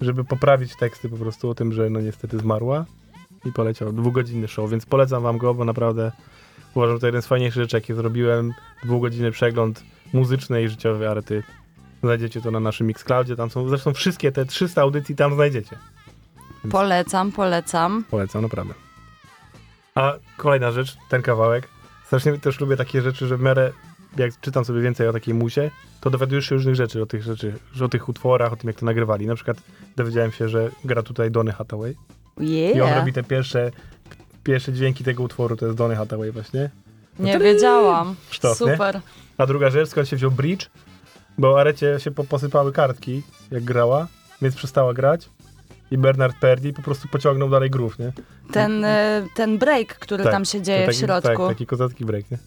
żeby 0.00 0.24
poprawić 0.24 0.76
teksty 0.76 1.08
po 1.08 1.16
prostu 1.16 1.50
o 1.50 1.54
tym, 1.54 1.72
że 1.72 1.90
no 1.90 2.00
niestety 2.00 2.38
zmarła. 2.38 2.84
I 3.44 3.52
poleciał 3.52 3.92
dwugodzinny 3.92 4.48
show, 4.48 4.70
więc 4.70 4.86
polecam 4.86 5.22
wam 5.22 5.38
go, 5.38 5.54
bo 5.54 5.64
naprawdę 5.64 6.12
uważam, 6.74 6.96
że 6.96 7.00
to 7.00 7.06
jeden 7.06 7.22
z 7.22 7.26
fajniejszych 7.26 7.62
rzeczy, 7.62 7.76
jakie 7.76 7.94
zrobiłem. 7.94 8.52
Dwugodzinny 8.84 9.30
przegląd 9.30 9.82
muzyczny 10.12 10.62
i 10.62 10.68
życiowy 10.68 11.08
Arety. 11.08 11.42
Znajdziecie 12.02 12.40
to 12.40 12.50
na 12.50 12.60
naszym 12.60 12.86
Mixcloudzie, 12.86 13.36
tam 13.36 13.50
są 13.50 13.68
zresztą 13.68 13.94
wszystkie 13.94 14.32
te 14.32 14.44
300 14.44 14.82
audycji 14.82 15.16
tam 15.16 15.34
znajdziecie. 15.34 15.78
Polecam, 16.70 17.32
polecam. 17.32 18.04
Polecam, 18.10 18.42
naprawdę. 18.42 18.74
A 19.94 20.12
kolejna 20.36 20.70
rzecz, 20.70 20.96
ten 21.08 21.22
kawałek. 21.22 21.68
Strasznie 22.06 22.38
też 22.38 22.60
lubię 22.60 22.76
takie 22.76 23.02
rzeczy, 23.02 23.26
że 23.26 23.36
w 23.36 23.40
miarę 23.40 23.72
jak 24.16 24.40
czytam 24.40 24.64
sobie 24.64 24.80
więcej 24.80 25.08
o 25.08 25.12
takiej 25.12 25.34
musie, 25.34 25.70
to 26.00 26.10
dowiadujesz 26.10 26.48
się 26.48 26.54
różnych 26.54 26.74
rzeczy 26.74 27.02
o 27.02 27.06
tych 27.06 27.22
rzeczy, 27.22 27.54
o 27.84 27.88
tych 27.88 28.08
utworach, 28.08 28.52
o 28.52 28.56
tym 28.56 28.68
jak 28.68 28.76
to 28.76 28.86
nagrywali. 28.86 29.26
Na 29.26 29.34
przykład 29.34 29.56
dowiedziałem 29.96 30.32
się, 30.32 30.48
że 30.48 30.70
gra 30.84 31.02
tutaj 31.02 31.30
Donny 31.30 31.52
Hathaway 31.52 31.96
i 32.40 32.72
on 32.72 32.76
Yeah. 32.76 32.96
robi 32.96 33.12
te 33.12 33.22
pierwsze, 33.22 33.70
pierwsze 34.44 34.72
dźwięki 34.72 35.04
tego 35.04 35.22
utworu, 35.22 35.56
to 35.56 35.66
jest 35.66 35.78
Donny 35.78 35.96
Hathaway 35.96 36.32
właśnie. 36.32 36.70
Nie 37.18 37.38
wiedziałam. 37.38 38.16
Sztos, 38.30 38.60
nie? 38.60 38.72
Super. 38.72 39.00
A 39.38 39.46
druga 39.46 39.70
rzecz, 39.70 39.88
skąd 39.88 40.08
się 40.08 40.16
wziął 40.16 40.30
bridge, 40.30 40.70
bo 41.38 41.60
Arecie 41.60 42.00
się 42.00 42.10
po, 42.10 42.24
posypały 42.24 42.72
kartki, 42.72 43.22
jak 43.50 43.64
grała, 43.64 44.06
więc 44.42 44.54
przestała 44.54 44.94
grać 44.94 45.28
i 45.90 45.98
Bernard 45.98 46.36
Purdy 46.40 46.72
po 46.72 46.82
prostu 46.82 47.08
pociągnął 47.08 47.50
dalej 47.50 47.70
groove, 47.70 47.98
nie? 47.98 48.12
Ten, 48.52 48.84
e, 48.84 49.26
ten 49.34 49.58
break, 49.58 49.98
który 49.98 50.24
Tak, 50.24 50.32
tam 50.32 50.44
się 50.44 50.62
dzieje 50.62 50.86
taki, 50.86 50.98
w 50.98 51.00
środku. 51.00 51.28
Tak, 51.28 51.38
taki 51.48 51.66
kozacki 51.66 52.04
break, 52.04 52.30
nie? 52.30 52.38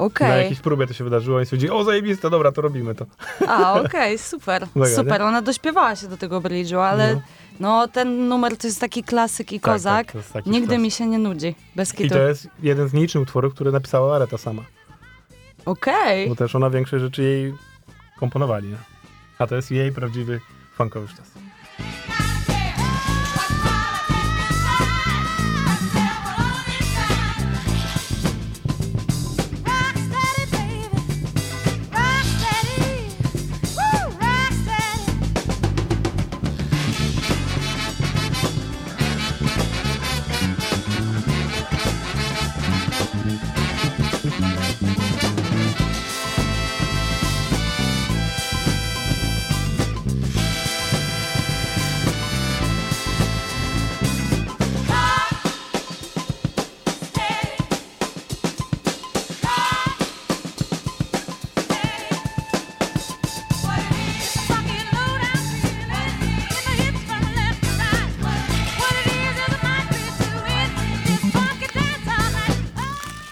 Na 0.00 0.06
Okej. 0.06 0.42
jakiejś 0.42 0.60
próbie 0.60 0.86
to 0.86 0.92
się 0.94 1.04
wydarzyło 1.04 1.40
i 1.40 1.44
stwierdzili, 1.44 1.72
o 1.72 1.84
zajebiste, 1.84 2.30
dobra, 2.30 2.52
to 2.52 2.60
robimy 2.62 2.94
to. 2.94 3.06
A, 3.48 3.80
okej, 3.80 4.18
super. 4.18 4.66
Mega, 4.74 4.96
super. 4.96 5.20
nie? 5.20 5.26
Ona 5.26 5.42
dośpiewała 5.42 5.96
się 5.96 6.08
do 6.08 6.16
tego 6.16 6.40
bridge'u, 6.40 6.78
ale 6.80 7.14
No. 7.14 7.20
no. 7.60 7.88
ten 7.88 8.28
numer 8.28 8.56
to 8.56 8.66
jest 8.66 8.80
taki 8.80 9.02
klasyk 9.04 9.52
i 9.52 9.60
Tak, 9.60 9.72
kozak. 9.72 10.06
tak, 10.06 10.14
jest 10.14 10.32
taki 10.32 10.50
Nigdy 10.50 10.66
sztos. 10.74 10.82
mi 10.82 10.90
się 10.90 11.06
nie 11.06 11.18
nudzi. 11.18 11.54
Bez 11.76 11.94
I 11.94 11.96
kitu. 11.96 12.14
to 12.14 12.20
jest 12.28 12.48
jeden 12.62 12.88
z 12.88 12.92
nielicznych 12.92 13.22
utworów, 13.22 13.54
które 13.54 13.70
napisała 13.72 14.16
Areta 14.16 14.38
sama, 14.38 14.62
Okej. 15.64 16.28
bo 16.28 16.34
też 16.36 16.54
ona 16.54 16.70
większość 16.70 17.02
rzeczy 17.04 17.22
jej 17.22 17.54
komponowali, 18.20 18.68
nie? 18.68 18.76
A 19.38 19.46
to 19.46 19.56
jest 19.56 19.70
jej 19.70 19.92
prawdziwy 19.92 20.40
funkowy 20.76 21.08
sztos. 21.08 21.26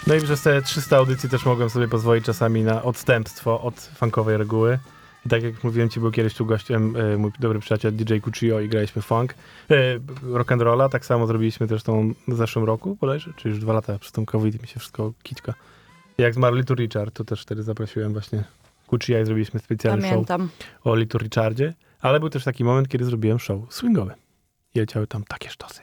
No 0.09 0.15
i 0.15 0.21
przez 0.21 0.41
te 0.41 0.61
300 0.61 0.97
audycji 0.97 1.29
też 1.29 1.45
mogłem 1.45 1.69
sobie 1.69 1.87
pozwolić 1.87 2.25
czasami 2.25 2.63
na 2.63 2.83
odstępstwo 2.83 3.61
od 3.61 3.75
funkowej 3.75 4.37
reguły. 4.37 4.79
I 5.25 5.29
tak 5.29 5.43
jak 5.43 5.63
mówiłem 5.63 5.89
ci, 5.89 5.99
był 5.99 6.11
kiedyś 6.11 6.33
tu 6.33 6.45
gościem 6.45 6.95
e, 6.95 7.17
mój 7.17 7.31
dobry 7.39 7.59
przyjaciel 7.59 7.95
DJ 7.95 8.19
Cuccio 8.23 8.59
i 8.59 8.69
graliśmy 8.69 9.01
funk, 9.01 9.35
e, 9.71 9.75
rock 10.23 10.51
and 10.51 10.61
rolla. 10.61 10.89
Tak 10.89 11.05
samo 11.05 11.27
zrobiliśmy 11.27 11.67
zresztą 11.67 12.13
w 12.27 12.35
zeszłym 12.35 12.65
roku, 12.65 12.97
bodajże, 13.01 13.33
czy 13.35 13.49
już 13.49 13.59
dwa 13.59 13.73
lata 13.73 13.99
przez 13.99 14.11
tą 14.11 14.25
COVID 14.25 14.61
mi 14.61 14.67
się 14.67 14.79
wszystko 14.79 15.13
kiczka. 15.23 15.53
Jak 16.17 16.33
zmarł 16.33 16.55
Little 16.55 16.75
Richard, 16.75 17.13
to 17.13 17.23
też 17.23 17.41
wtedy 17.41 17.63
zaprosiłem 17.63 18.13
właśnie 18.13 18.43
Cuccia 18.89 19.19
i 19.21 19.25
zrobiliśmy 19.25 19.59
specjalny 19.59 20.01
show 20.01 20.11
Pamiętam. 20.11 20.49
o 20.83 20.95
Little 20.95 21.19
Richardzie. 21.19 21.73
Ale 22.01 22.19
był 22.19 22.29
też 22.29 22.43
taki 22.43 22.63
moment, 22.63 22.87
kiedy 22.87 23.05
zrobiłem 23.05 23.39
show 23.39 23.73
swingowy. 23.73 24.13
I 24.75 24.79
leciały 24.79 25.07
tam 25.07 25.23
takie 25.23 25.49
sztosy. 25.49 25.81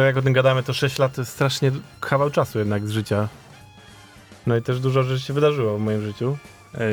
Też 0.00 0.06
jak 0.06 0.16
o 0.16 0.22
tym 0.22 0.32
gadamy, 0.32 0.62
to 0.62 0.72
6 0.72 0.98
lat 0.98 1.14
to 1.14 1.20
jest 1.20 1.32
strasznie 1.32 1.72
kawał 2.00 2.30
czasu 2.30 2.58
jednak 2.58 2.86
z 2.86 2.90
życia. 2.90 3.28
No 4.46 4.56
i 4.56 4.62
też 4.62 4.80
dużo 4.80 5.02
rzeczy 5.02 5.24
się 5.24 5.32
wydarzyło 5.32 5.78
w 5.78 5.80
moim 5.80 6.02
życiu. 6.02 6.36
E, 6.74 6.88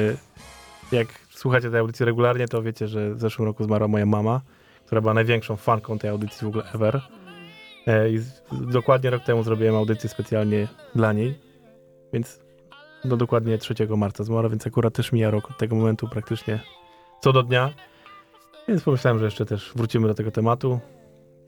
Jak 0.92 1.08
słuchacie 1.30 1.70
tej 1.70 1.80
audycji 1.80 2.06
regularnie, 2.06 2.48
to 2.48 2.62
wiecie, 2.62 2.88
że 2.88 3.14
w 3.14 3.20
zeszłym 3.20 3.48
roku 3.48 3.64
zmarła 3.64 3.88
moja 3.88 4.06
mama, 4.06 4.42
która 4.86 5.02
była 5.02 5.14
największą 5.14 5.56
fanką 5.56 6.00
tej 6.00 6.10
audycji 6.10 6.46
w 6.46 6.48
ogóle 6.48 6.64
ever. 6.74 7.02
E, 7.88 8.10
I 8.10 8.20
dokładnie 8.52 9.10
rok 9.10 9.24
temu 9.24 9.44
zrobiłem 9.44 9.76
audycję 9.76 10.10
specjalnie 10.10 10.68
dla 10.96 11.14
niej, 11.14 11.40
więc 12.14 12.40
no 13.06 13.18
dokładnie 13.18 13.58
3 13.58 13.76
marca 13.98 14.24
zmarła, 14.24 14.50
więc 14.50 14.68
akurat 14.68 14.94
też 14.94 15.12
mija 15.12 15.32
rok 15.32 15.52
od 15.52 15.58
tego 15.58 15.76
momentu 15.76 16.08
praktycznie 16.08 16.60
co 17.24 17.34
do 17.34 17.44
dnia. 17.44 17.74
Więc 18.68 18.84
pomyślałem, 18.84 19.20
że 19.20 19.26
jeszcze 19.26 19.46
też 19.46 19.72
wrócimy 19.76 20.08
do 20.08 20.14
tego 20.14 20.32
tematu 20.32 20.80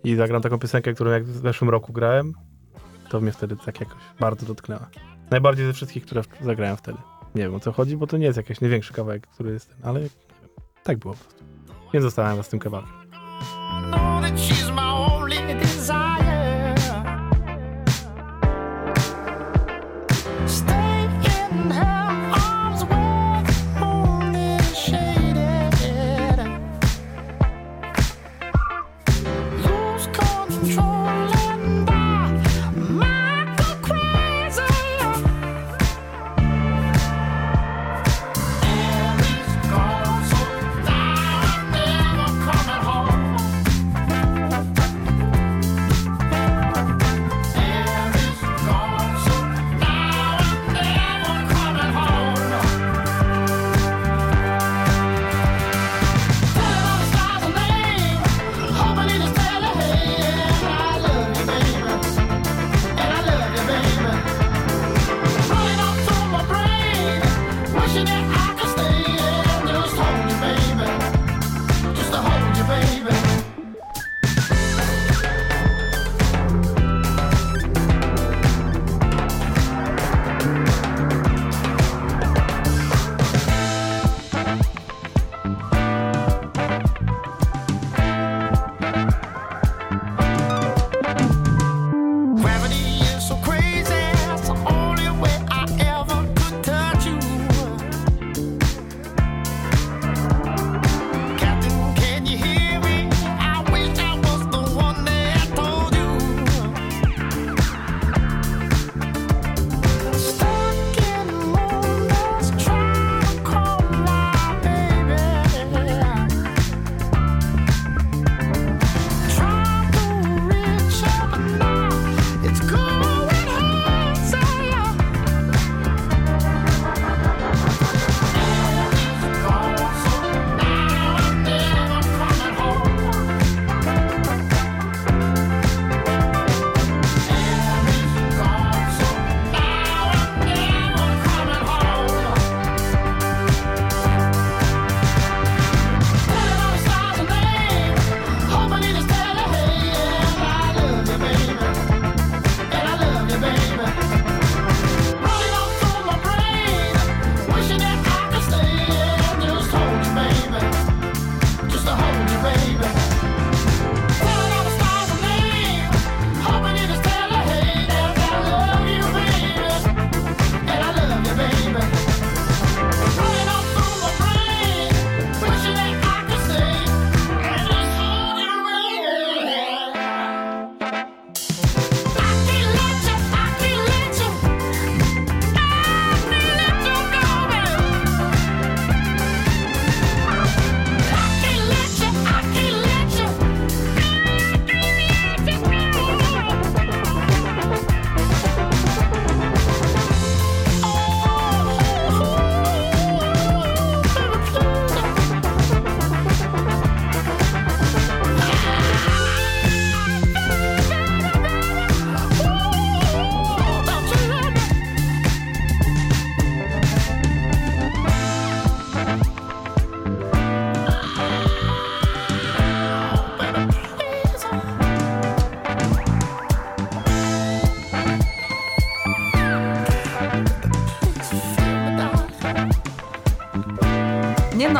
i 0.03 0.15
zagram 0.15 0.41
taką 0.41 0.59
piosenkę, 0.59 0.93
którą 0.93 1.11
jak 1.11 1.25
w 1.25 1.41
zeszłym 1.41 1.69
roku 1.69 1.93
grałem, 1.93 2.33
to 3.09 3.21
mnie 3.21 3.31
wtedy 3.31 3.55
tak 3.65 3.79
jakoś 3.79 3.97
bardzo 4.19 4.45
dotknęła. 4.45 4.89
Najbardziej 5.31 5.65
ze 5.65 5.73
wszystkich, 5.73 6.05
które 6.05 6.21
zagrałem 6.41 6.77
wtedy. 6.77 6.97
Nie 7.35 7.41
wiem 7.43 7.55
o 7.55 7.59
co 7.59 7.71
chodzi, 7.71 7.97
bo 7.97 8.07
to 8.07 8.17
nie 8.17 8.25
jest 8.25 8.37
jakiś 8.37 8.61
największy 8.61 8.93
kawałek, 8.93 9.27
który 9.27 9.51
jest 9.51 9.69
ten, 9.69 9.77
ale 9.83 9.99
tak 10.83 10.97
było 10.97 11.13
po 11.13 11.23
prostu. 11.23 11.43
Więc 11.93 12.03
zostałem 12.03 12.43
z 12.43 12.49
tym 12.49 12.59
kawałkiem. 12.59 12.93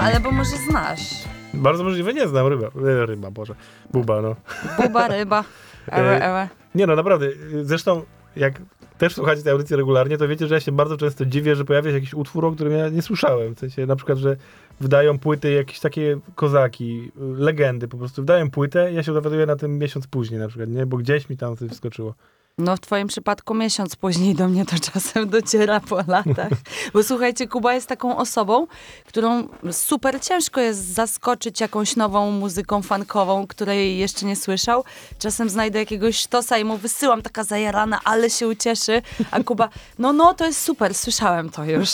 No, 0.02 0.08
ale 0.08 0.20
bo 0.20 0.32
może 0.32 0.58
znasz. 0.70 1.24
Bardzo 1.54 1.84
możliwe, 1.84 2.14
nie 2.14 2.28
znam 2.28 2.48
ryba. 2.48 2.68
E, 2.68 3.06
Ryba, 3.06 3.32
Boże. 3.32 3.56
Buba, 3.94 4.22
no. 4.22 4.36
Buba, 4.78 5.08
ryba. 5.08 5.44
Ewe, 5.88 6.12
E, 6.12 6.30
ewe. 6.30 6.50
Nie 6.76 6.88
no, 6.88 6.96
naprawdę. 6.96 7.28
Zresztą, 7.64 8.04
jak 8.36 8.62
też 8.98 9.16
słuchacie 9.16 9.44
tej 9.44 9.52
audycji 9.52 9.76
regularnie, 9.76 10.18
to 10.18 10.28
wiecie, 10.28 10.48
że 10.48 10.56
ja 10.56 10.60
się 10.62 10.72
bardzo 10.72 10.98
często 10.98 11.26
dziwię, 11.26 11.56
że 11.56 11.66
pojawia 11.66 11.90
się 11.90 11.96
jakiś 11.96 12.14
utwór, 12.14 12.46
o 12.46 12.52
którym 12.52 12.74
ja 12.74 12.90
nie 12.90 13.02
słyszałem. 13.02 13.56
W 13.56 13.60
sensie 13.60 13.86
na 13.86 13.96
przykład, 13.96 14.18
że 14.18 14.36
wydają 14.80 15.20
płyty 15.20 15.52
jakieś 15.52 15.80
takie 15.80 16.20
kozaki, 16.36 17.12
legendy 17.16 17.88
po 17.88 17.98
prostu. 17.98 18.22
Wydają 18.22 18.52
płytę 18.52 18.94
ja 18.94 19.04
się 19.04 19.14
dowiaduję 19.14 19.46
na 19.46 19.56
tym 19.56 19.78
miesiąc 19.78 20.08
później 20.08 20.40
na 20.40 20.48
przykład, 20.48 20.70
nie? 20.70 20.86
Bo 20.86 20.98
gdzieś 20.98 21.30
mi 21.30 21.38
tam 21.38 21.58
coś 21.58 21.72
wskoczyło. 21.72 22.16
No 22.60 22.76
w 22.76 22.80
twoim 22.80 23.08
przypadku 23.08 23.54
miesiąc 23.54 23.96
później 23.96 24.36
do 24.36 24.48
mnie 24.48 24.66
to 24.66 24.76
czasem 24.80 25.30
dociera 25.40 25.80
po 25.80 25.96
latach. 25.96 26.50
Bo 26.94 27.04
słuchajcie, 27.04 27.48
Kuba 27.48 27.74
jest 27.74 27.88
taką 27.88 28.18
osobą, 28.18 28.68
którą 29.06 29.48
super 29.72 30.22
ciężko 30.22 30.62
jest 30.62 30.94
zaskoczyć 30.94 31.62
jakąś 31.62 31.96
nową 31.96 32.32
muzyką 32.32 32.82
funkową, 32.82 33.48
której 33.48 33.98
jeszcze 33.98 34.26
nie 34.26 34.36
słyszał. 34.36 34.84
Czasem 35.20 35.50
znajdę 35.50 35.80
jakiegoś 35.80 36.18
sztosa 36.18 36.58
i 36.58 36.64
mu 36.64 36.78
wysyłam 36.78 37.22
taka 37.22 37.44
zajarana, 37.44 38.00
ale 38.04 38.30
się 38.30 38.48
ucieszy. 38.48 39.02
A 39.32 39.44
Kuba, 39.44 39.70
no 40.00 40.14
no, 40.14 40.34
to 40.34 40.46
jest 40.46 40.62
super, 40.62 40.96
słyszałem 40.96 41.50
to 41.50 41.66
już. 41.66 41.92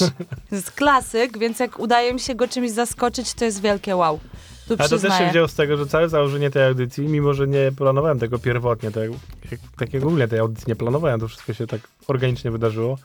To 0.49 0.55
jest 0.55 0.71
klasyk, 0.71 1.37
więc 1.37 1.59
jak 1.59 1.79
udaje 1.79 2.13
mi 2.13 2.19
się 2.19 2.35
go 2.35 2.47
czymś 2.47 2.71
zaskoczyć, 2.71 3.33
to 3.33 3.45
jest 3.45 3.61
wielkie 3.61 3.95
wow. 3.95 4.19
Tu 4.67 4.73
A 4.77 4.87
to 4.87 4.99
też 4.99 5.17
się 5.17 5.29
wzięło 5.29 5.47
z 5.47 5.55
tego, 5.55 5.77
że 5.77 5.85
całe 5.85 6.09
założenie 6.09 6.49
tej 6.49 6.63
audycji, 6.63 7.07
mimo 7.07 7.33
że 7.33 7.47
nie 7.47 7.71
planowałem 7.77 8.19
tego 8.19 8.39
pierwotnie, 8.39 8.89
jak, 9.51 9.59
tak 9.77 9.93
jak 9.93 10.03
w 10.03 10.07
ogóle 10.07 10.27
tej 10.27 10.39
audycji 10.39 10.65
nie 10.67 10.75
planowałem, 10.75 11.19
to 11.19 11.27
wszystko 11.27 11.53
się 11.53 11.67
tak 11.67 11.81
organicznie 12.07 12.51
wydarzyło, 12.51 12.97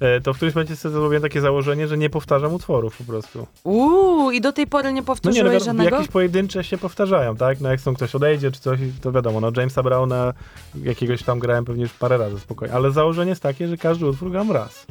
e, 0.00 0.20
to 0.20 0.32
w 0.32 0.36
którymś 0.36 0.54
momencie 0.54 0.76
sobie 0.76 0.92
zrobiłem 0.92 1.22
takie 1.22 1.40
założenie, 1.40 1.88
że 1.88 1.98
nie 1.98 2.10
powtarzam 2.10 2.54
utworów 2.54 2.96
po 2.96 3.04
prostu. 3.04 3.46
Uuu, 3.64 4.30
i 4.30 4.40
do 4.40 4.52
tej 4.52 4.66
pory 4.66 4.84
nie 4.84 4.92
No 4.92 5.00
nie, 5.00 5.02
powtórzyłeś 5.02 5.58
no, 5.58 5.64
żadnego? 5.64 5.96
jakieś 5.96 6.08
pojedyncze 6.12 6.64
się 6.64 6.78
powtarzają, 6.78 7.36
tak? 7.36 7.60
No 7.60 7.70
jak 7.70 7.80
są 7.80 7.94
ktoś 7.94 8.14
odejdzie 8.14 8.50
czy 8.50 8.60
coś, 8.60 8.80
to 9.00 9.12
wiadomo, 9.12 9.40
no 9.40 9.50
Jamesa 9.56 9.82
Browna 9.82 10.34
jakiegoś 10.82 11.22
tam 11.22 11.38
grałem 11.38 11.64
pewnie 11.64 11.82
już 11.82 11.92
parę 11.92 12.18
razy 12.18 12.40
spokojnie, 12.40 12.74
ale 12.74 12.90
założenie 12.90 13.30
jest 13.30 13.42
takie, 13.42 13.68
że 13.68 13.76
każdy 13.76 14.06
utwór 14.06 14.30
gram 14.30 14.52
raz. 14.52 14.86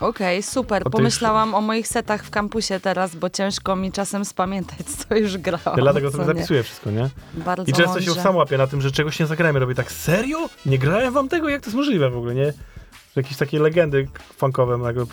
Okej, 0.00 0.42
super. 0.42 0.82
tych- 0.82 0.92
Pomyślałam 0.92 1.54
o 1.54 1.60
moich 1.60 1.88
setach 1.88 2.24
w 2.24 2.30
kampusie 2.30 2.80
teraz, 2.80 3.16
bo 3.16 3.30
ciężko 3.30 3.76
mi 3.76 3.92
czasem 3.92 4.24
spamiętać, 4.24 4.86
co 5.08 5.16
już 5.16 5.36
grałam. 5.38 5.76
Dlatego 5.80 6.10
sobie 6.10 6.24
zapisuję 6.24 6.62
wszystko, 6.62 6.90
nie? 6.90 7.10
Bardzo 7.34 7.70
I 7.70 7.72
często 7.72 8.00
się 8.00 8.06
mądrze. 8.06 8.22
sam 8.22 8.36
łapię 8.36 8.58
na 8.58 8.66
tym, 8.66 8.80
że 8.80 8.90
czegoś 8.90 9.20
nie 9.20 9.26
zagrałem. 9.26 9.56
Robię 9.56 9.74
tak, 9.74 9.92
serio? 9.92 10.38
Nie 10.66 10.78
grałem 10.78 11.12
wam 11.14 11.28
tego? 11.28 11.48
Jak 11.48 11.60
to 11.62 11.66
jest 11.66 11.76
możliwe 11.76 12.10
w 12.10 12.16
ogóle, 12.16 12.34
nie? 12.34 12.52
Że 13.16 13.22
jakieś 13.22 13.36
takie 13.36 13.58
legendy 13.58 14.08
funkowe, 14.36 14.78
nagle 14.78 15.04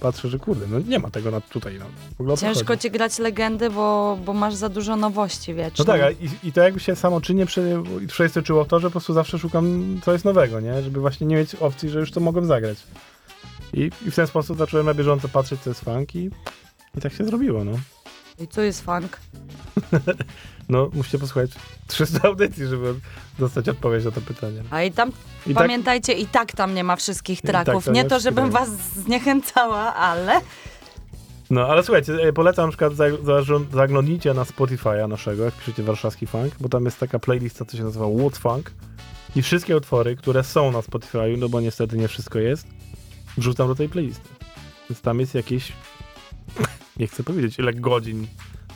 patrzę, 0.00 0.28
że 0.28 0.38
kurde, 0.38 0.66
no 0.70 0.78
nie 0.88 0.98
ma 0.98 1.10
tego 1.10 1.30
na, 1.30 1.40
tutaj. 1.40 1.78
No. 2.18 2.32
O 2.32 2.36
Ciężko 2.36 2.76
ci 2.76 2.90
grać 2.90 3.18
legendy, 3.18 3.70
bo, 3.70 4.18
bo 4.24 4.32
masz 4.32 4.54
za 4.54 4.68
dużo 4.68 4.96
nowości 4.96 5.50
No 5.50 5.56
wiecznie. 5.56 5.84
tak, 5.84 6.00
a 6.02 6.10
i, 6.10 6.30
i 6.42 6.52
to 6.52 6.60
jakby 6.60 6.80
się 6.80 6.96
samo 6.96 7.20
czynię 7.20 7.46
przy, 7.46 7.82
i 8.04 8.06
przejstoczyło 8.06 8.64
w 8.64 8.68
to, 8.68 8.80
że 8.80 8.86
po 8.86 8.90
prostu 8.90 9.12
zawsze 9.12 9.38
szukam 9.38 9.96
co 10.04 10.12
jest 10.12 10.24
nowego, 10.24 10.60
nie? 10.60 10.82
Żeby 10.82 11.00
właśnie 11.00 11.26
nie 11.26 11.36
mieć 11.36 11.54
opcji, 11.54 11.88
że 11.90 12.00
już 12.00 12.10
to 12.10 12.20
mogłem 12.20 12.46
zagrać. 12.46 12.78
I, 13.72 13.90
I 14.06 14.10
w 14.10 14.14
ten 14.14 14.26
sposób 14.26 14.58
zacząłem 14.58 14.86
na 14.86 14.94
bieżąco 14.94 15.28
patrzeć, 15.28 15.60
co 15.60 15.70
jest 15.70 15.84
funk 15.84 16.14
i, 16.14 16.30
i 16.96 17.00
tak 17.00 17.12
się 17.12 17.24
zrobiło, 17.24 17.64
no. 17.64 17.72
I 18.38 18.48
co 18.48 18.62
jest 18.62 18.84
funk? 18.84 19.20
No, 20.68 20.90
musicie 20.94 21.18
posłuchać 21.18 21.50
300 21.86 22.28
audycji, 22.28 22.66
żeby 22.66 22.94
dostać 23.38 23.68
odpowiedź 23.68 24.04
na 24.04 24.10
to 24.10 24.20
pytanie. 24.20 24.62
A 24.70 24.82
i 24.82 24.92
tam, 24.92 25.08
I 25.46 25.54
tak, 25.54 25.62
pamiętajcie, 25.62 26.12
i 26.12 26.26
tak 26.26 26.52
tam 26.52 26.74
nie 26.74 26.84
ma 26.84 26.96
wszystkich 26.96 27.42
tak 27.42 27.50
traków. 27.64 27.84
tam 27.84 27.94
nie 27.94 28.04
to, 28.04 28.20
żebym 28.20 28.50
was 28.50 28.68
zniechęcała, 28.94 29.94
ale... 29.94 30.40
No, 31.50 31.66
ale 31.66 31.82
słuchajcie, 31.82 32.12
e, 32.12 32.32
polecam 32.32 32.64
na 32.64 32.68
przykład 32.70 32.94
za- 32.94 33.42
za- 33.42 33.58
zaglądnijcie 33.72 34.34
na 34.34 34.42
Spotify'a 34.44 35.08
naszego, 35.08 35.44
jak 35.44 35.54
piszecie 35.54 35.82
warszawski 35.82 36.26
funk, 36.26 36.54
bo 36.60 36.68
tam 36.68 36.84
jest 36.84 36.98
taka 37.00 37.18
playlista, 37.18 37.64
co 37.64 37.76
się 37.76 37.84
nazywa 37.84 38.06
What 38.18 38.36
Funk 38.38 38.70
i 39.36 39.42
wszystkie 39.42 39.76
utwory, 39.76 40.16
które 40.16 40.44
są 40.44 40.70
na 40.72 40.78
Spotify'u, 40.78 41.38
no 41.38 41.48
bo 41.48 41.60
niestety 41.60 41.96
nie 41.96 42.08
wszystko 42.08 42.38
jest, 42.38 42.66
wrzucam 43.36 43.68
do 43.68 43.74
tej 43.74 43.88
playlisty. 43.88 44.28
Więc 44.90 45.00
tam 45.00 45.20
jest 45.20 45.34
jakieś, 45.34 45.72
nie 46.96 47.06
chcę 47.06 47.22
powiedzieć 47.22 47.58
ile 47.58 47.72
godzin, 47.74 48.26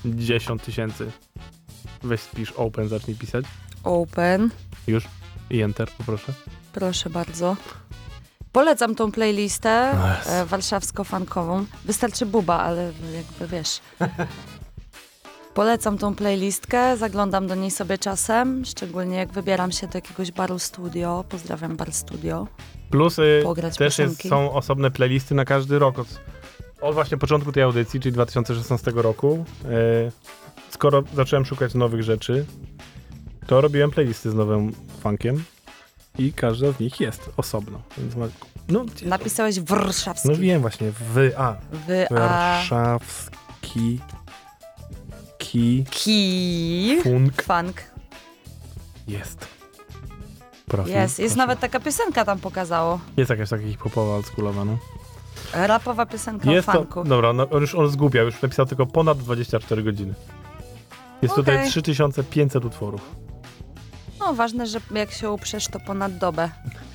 10 0.05 0.63
tysięcy. 0.63 1.11
Weź 2.03 2.21
spisz 2.21 2.53
open, 2.53 2.89
zacznij 2.89 3.17
pisać. 3.17 3.45
Open, 3.85 4.51
Już. 4.87 5.05
I 5.51 5.61
enter, 5.61 5.89
poproszę. 5.99 6.33
proszę 6.73 7.11
bardzo. 7.11 7.57
Polecam 8.53 8.95
tą 8.95 9.13
playlistę 9.13 9.95
No 9.99 10.09
jest. 10.15 10.29
e, 10.31 10.47
warszawsko-funkową. 10.47 11.65
Wystarczy 11.85 12.27
buba, 12.27 12.59
ale 12.59 12.93
jakby 13.15 13.47
wiesz... 13.57 13.81
Polecam 15.55 15.99
tą 15.99 16.15
playlistkę, 16.15 16.97
zaglądam 16.97 17.47
do 17.47 17.55
niej 17.55 17.71
sobie 17.71 17.99
czasem, 17.99 18.65
szczególnie 18.65 19.17
jak 19.17 19.33
wybieram 19.33 19.73
się 19.73 19.87
do 19.87 19.99
jakiegoś 19.99 20.33
baru 20.33 20.59
studio. 20.59 21.25
Pozdrawiam 21.29 21.77
bar 21.77 21.93
studio. 21.93 22.47
Plus 22.91 23.19
y, 23.19 23.41
Pograć 23.43 23.77
też 23.77 23.99
jest, 23.99 24.29
są 24.29 24.53
osobne 24.53 24.91
playlisty 24.91 25.35
na 25.35 25.45
każdy 25.45 25.79
rok. 25.79 25.99
Od, 25.99 26.21
od 26.81 26.95
właśnie 26.95 27.17
początku 27.19 27.53
tej 27.53 27.63
audycji, 27.63 28.01
czyli 28.01 28.13
2016 28.13 28.93
roku. 28.95 29.45
y, 29.65 30.13
skoro 30.71 31.03
zacząłem 31.15 31.45
szukać 31.45 31.75
nowych 31.75 32.03
rzeczy, 32.03 32.47
to 33.47 33.61
robiłem 33.61 33.91
playlisty 33.91 34.31
z 34.31 34.35
nowym 34.35 34.73
funkiem 35.03 35.45
i 36.19 36.33
każda 36.33 36.73
z 36.73 36.81
nich 36.81 37.01
jest 37.01 37.31
osobno. 37.37 37.83
Więc 37.99 38.17
ma, 38.17 38.27
no, 38.69 38.85
Napisałeś 39.03 39.61
warszawski. 39.61 40.29
no 40.29 40.35
wiem 40.37 40.61
właśnie, 40.61 40.93
w 40.93 41.33
a 41.37 41.57
Wy, 41.87 42.07
a, 42.11 42.15
warszawski 42.15 44.01
ki 45.51 45.85
ki, 45.91 46.99
funk 47.03 47.43
funk. 47.43 47.83
jest. 49.09 49.47
Profil, 50.67 50.93
Jest, 50.95 51.19
jest 51.19 51.35
proszę. 51.35 51.47
nawet 51.47 51.61
taka 51.61 51.81
piosenka 51.81 52.25
tam 52.25 52.39
pokazało. 52.39 53.01
Jest 53.17 53.31
jakaś 53.31 53.51
taka 53.51 53.63
hip-hopowa, 53.63 54.15
oldschoolowa, 54.15 54.65
no. 54.65 54.79
Rapowa 55.53 56.07
piosenka 56.07 56.51
Jest 56.53 56.69
o 56.69 56.73
to, 56.73 56.79
funku. 56.79 57.05
dobra, 57.05 57.33
no, 57.33 57.49
on 57.51 57.61
już 57.61 57.75
on 57.75 57.89
zgubiał, 57.91 58.27
już 58.27 58.43
napisał 58.43 58.67
tylko 58.67 58.87
ponad 58.87 59.19
24 59.19 59.83
godziny. 59.83 60.15
Jest 61.23 61.35
tutaj 61.35 61.57
Okej. 61.57 61.69
3500 61.71 62.65
utworów, 62.65 63.01
No 64.21 64.35
ważne, 64.35 64.67
że 64.67 64.81
jak 64.95 65.11
się 65.11 65.31
uprzesz, 65.31 65.69
to 65.69 65.81
ponad 65.81 66.19
dobę. 66.19 66.51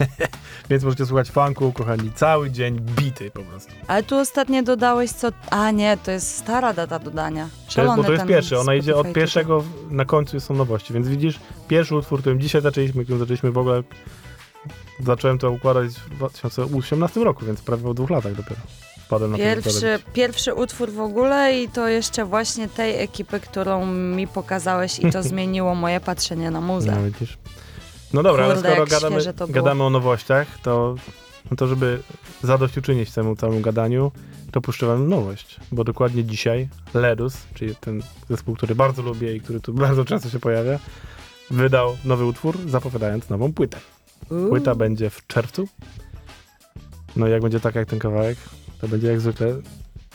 więc 0.70 0.84
możecie 0.84 1.06
słuchać 1.06 1.32
funku, 1.32 1.72
kochani, 1.72 2.12
cały 2.16 2.52
dzień 2.52 2.80
bity 2.80 3.32
po 3.32 3.44
prostu. 3.44 3.72
Ale 3.88 4.04
tu 4.04 4.18
ostatnio 4.18 4.64
dodałeś 4.64 5.12
co... 5.12 5.28
A 5.50 5.72
nie, 5.72 5.98
to 5.98 6.12
jest 6.12 6.38
stara 6.38 6.74
data 6.74 7.00
dodania. 7.00 7.50
To 7.76 7.84
jest, 7.84 7.96
bo 7.96 8.04
to 8.04 8.12
jest 8.12 8.26
pierwszy, 8.26 8.60
ona 8.60 8.76
idzie 8.76 8.96
od 8.96 9.14
pierwszego, 9.14 9.64
na 9.90 10.06
końcu 10.06 10.40
są 10.40 10.54
nowości, 10.54 10.94
więc 10.94 11.08
widzisz, 11.08 11.40
pierwszy 11.68 11.96
utwór, 11.96 12.20
którym 12.20 12.40
dzisiaj 12.40 12.62
zaczęliśmy, 12.62 13.04
którym 13.04 13.20
zaczęliśmy 13.20 13.52
w 13.52 13.58
ogóle, 13.58 13.84
zacząłem 15.00 15.38
to 15.38 15.52
układać 15.52 15.92
w 15.92 16.10
2018 16.10 17.24
roku, 17.24 17.46
więc 17.46 17.62
prawie 17.62 17.84
po 17.84 17.94
dwóch 17.94 18.10
latach 18.10 18.36
dopiero. 18.36 18.62
Wpadłem 19.06 19.32
na 19.32 19.38
Pierwszy, 19.38 20.00
pierwszy 20.14 20.54
utwór 20.54 20.92
w 20.92 21.00
ogóle 21.00 21.62
i 21.62 21.70
to 21.70 21.88
jeszcze 21.88 22.26
właśnie 22.26 22.68
tej 22.68 23.04
ekipy, 23.04 23.40
którą 23.40 23.86
mi 23.94 24.28
pokazałeś 24.28 25.00
i 25.00 25.12
to 25.12 25.24
zmieniło 25.34 25.76
moje 25.76 26.00
patrzenie 26.00 26.52
na 26.52 26.62
muzę. 26.62 26.92
No 26.92 27.04
widzisz. 27.04 27.38
No 28.14 28.24
dobra, 28.24 28.46
ale 28.46 28.54
Kurde, 28.54 28.70
skoro 28.70 28.82
jak 28.82 28.90
gadamy, 28.90 29.54
gadamy 29.54 29.84
o 29.84 29.90
nowościach, 29.90 30.48
to, 30.64 30.96
no 31.52 31.58
to 31.58 31.68
żeby 31.68 32.00
zadośćuczynić 32.44 33.12
temu 33.12 33.36
całemu 33.36 33.62
gadaniu, 33.62 34.12
to 34.52 34.62
puszczę 34.62 34.88
wam 34.88 35.10
nowość, 35.10 35.60
bo 35.72 35.84
dokładnie 35.84 36.24
dzisiaj 36.24 36.70
Ledus, 36.94 37.38
czyli 37.54 37.76
ten 37.76 38.02
zespół, 38.30 38.56
który 38.56 38.76
bardzo 38.76 39.02
lubię 39.02 39.36
i 39.36 39.42
który 39.42 39.60
tu 39.60 39.74
bardzo 39.88 40.06
często 40.06 40.30
się 40.30 40.40
pojawia, 40.40 40.80
wydał 41.52 41.98
nowy 42.06 42.26
utwór, 42.26 42.58
zapowiadając 42.68 43.30
nową 43.30 43.54
płytę. 43.54 43.78
Płyta 44.50 44.76
będzie 44.76 45.10
w 45.10 45.28
czerwcu. 45.28 45.68
No 47.16 47.28
i 47.28 47.32
jak 47.32 47.42
będzie 47.42 47.60
tak 47.60 47.76
jak 47.76 47.90
ten 47.90 48.00
kawałek, 48.00 48.38
to 48.86 48.92
będzie 48.92 49.08
jak 49.08 49.20
zwykle 49.22 49.56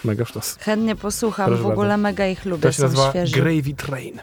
mega 0.04 0.24
sztos. 0.24 0.56
Chętnie 0.60 0.96
posłucham, 0.96 1.46
Proszę 1.46 1.62
w 1.62 1.66
ogóle 1.66 1.88
bardzo. 1.88 2.02
mega 2.02 2.26
ich 2.26 2.44
lubię, 2.44 2.62
To 2.62 2.72
się 2.72 2.76
są 2.76 2.82
nazywa 2.82 3.10
świeży. 3.10 3.36
Gravy 3.36 3.74
Train. 3.74 4.20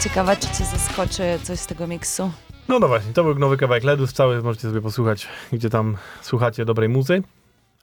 Ciekawa, 0.00 0.36
czy 0.36 0.48
cię 0.48 0.64
zaskoczy 0.64 1.22
coś 1.42 1.58
z 1.58 1.66
tego 1.66 1.86
miksu. 1.86 2.30
No 2.68 2.78
no 2.78 2.88
właśnie, 2.88 3.12
to 3.12 3.24
był 3.24 3.34
nowy 3.34 3.56
kawałek 3.56 3.84
LEDów, 3.84 4.12
cały 4.12 4.42
możecie 4.42 4.68
sobie 4.68 4.80
posłuchać, 4.80 5.28
gdzie 5.52 5.70
tam 5.70 5.96
słuchacie 6.22 6.64
dobrej 6.64 6.88
muzy. 6.88 7.22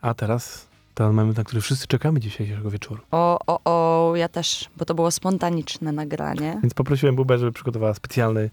A 0.01 0.13
teraz 0.13 0.68
ten 0.93 1.13
moment, 1.13 1.38
na 1.38 1.43
który 1.43 1.61
wszyscy 1.61 1.88
czekamy 1.88 2.20
dzisiejszego 2.20 2.70
wieczoru. 2.70 3.01
O, 3.11 3.39
o, 3.47 3.59
o, 3.65 4.15
ja 4.15 4.28
też, 4.28 4.70
bo 4.78 4.86
to 4.86 4.93
było 4.93 5.11
spontaniczne 5.11 5.91
nagranie. 5.91 6.59
Więc 6.61 6.74
poprosiłem 6.74 7.15
Bubę, 7.15 7.38
żeby 7.38 7.51
przygotowała 7.51 7.93
specjalny 7.93 8.49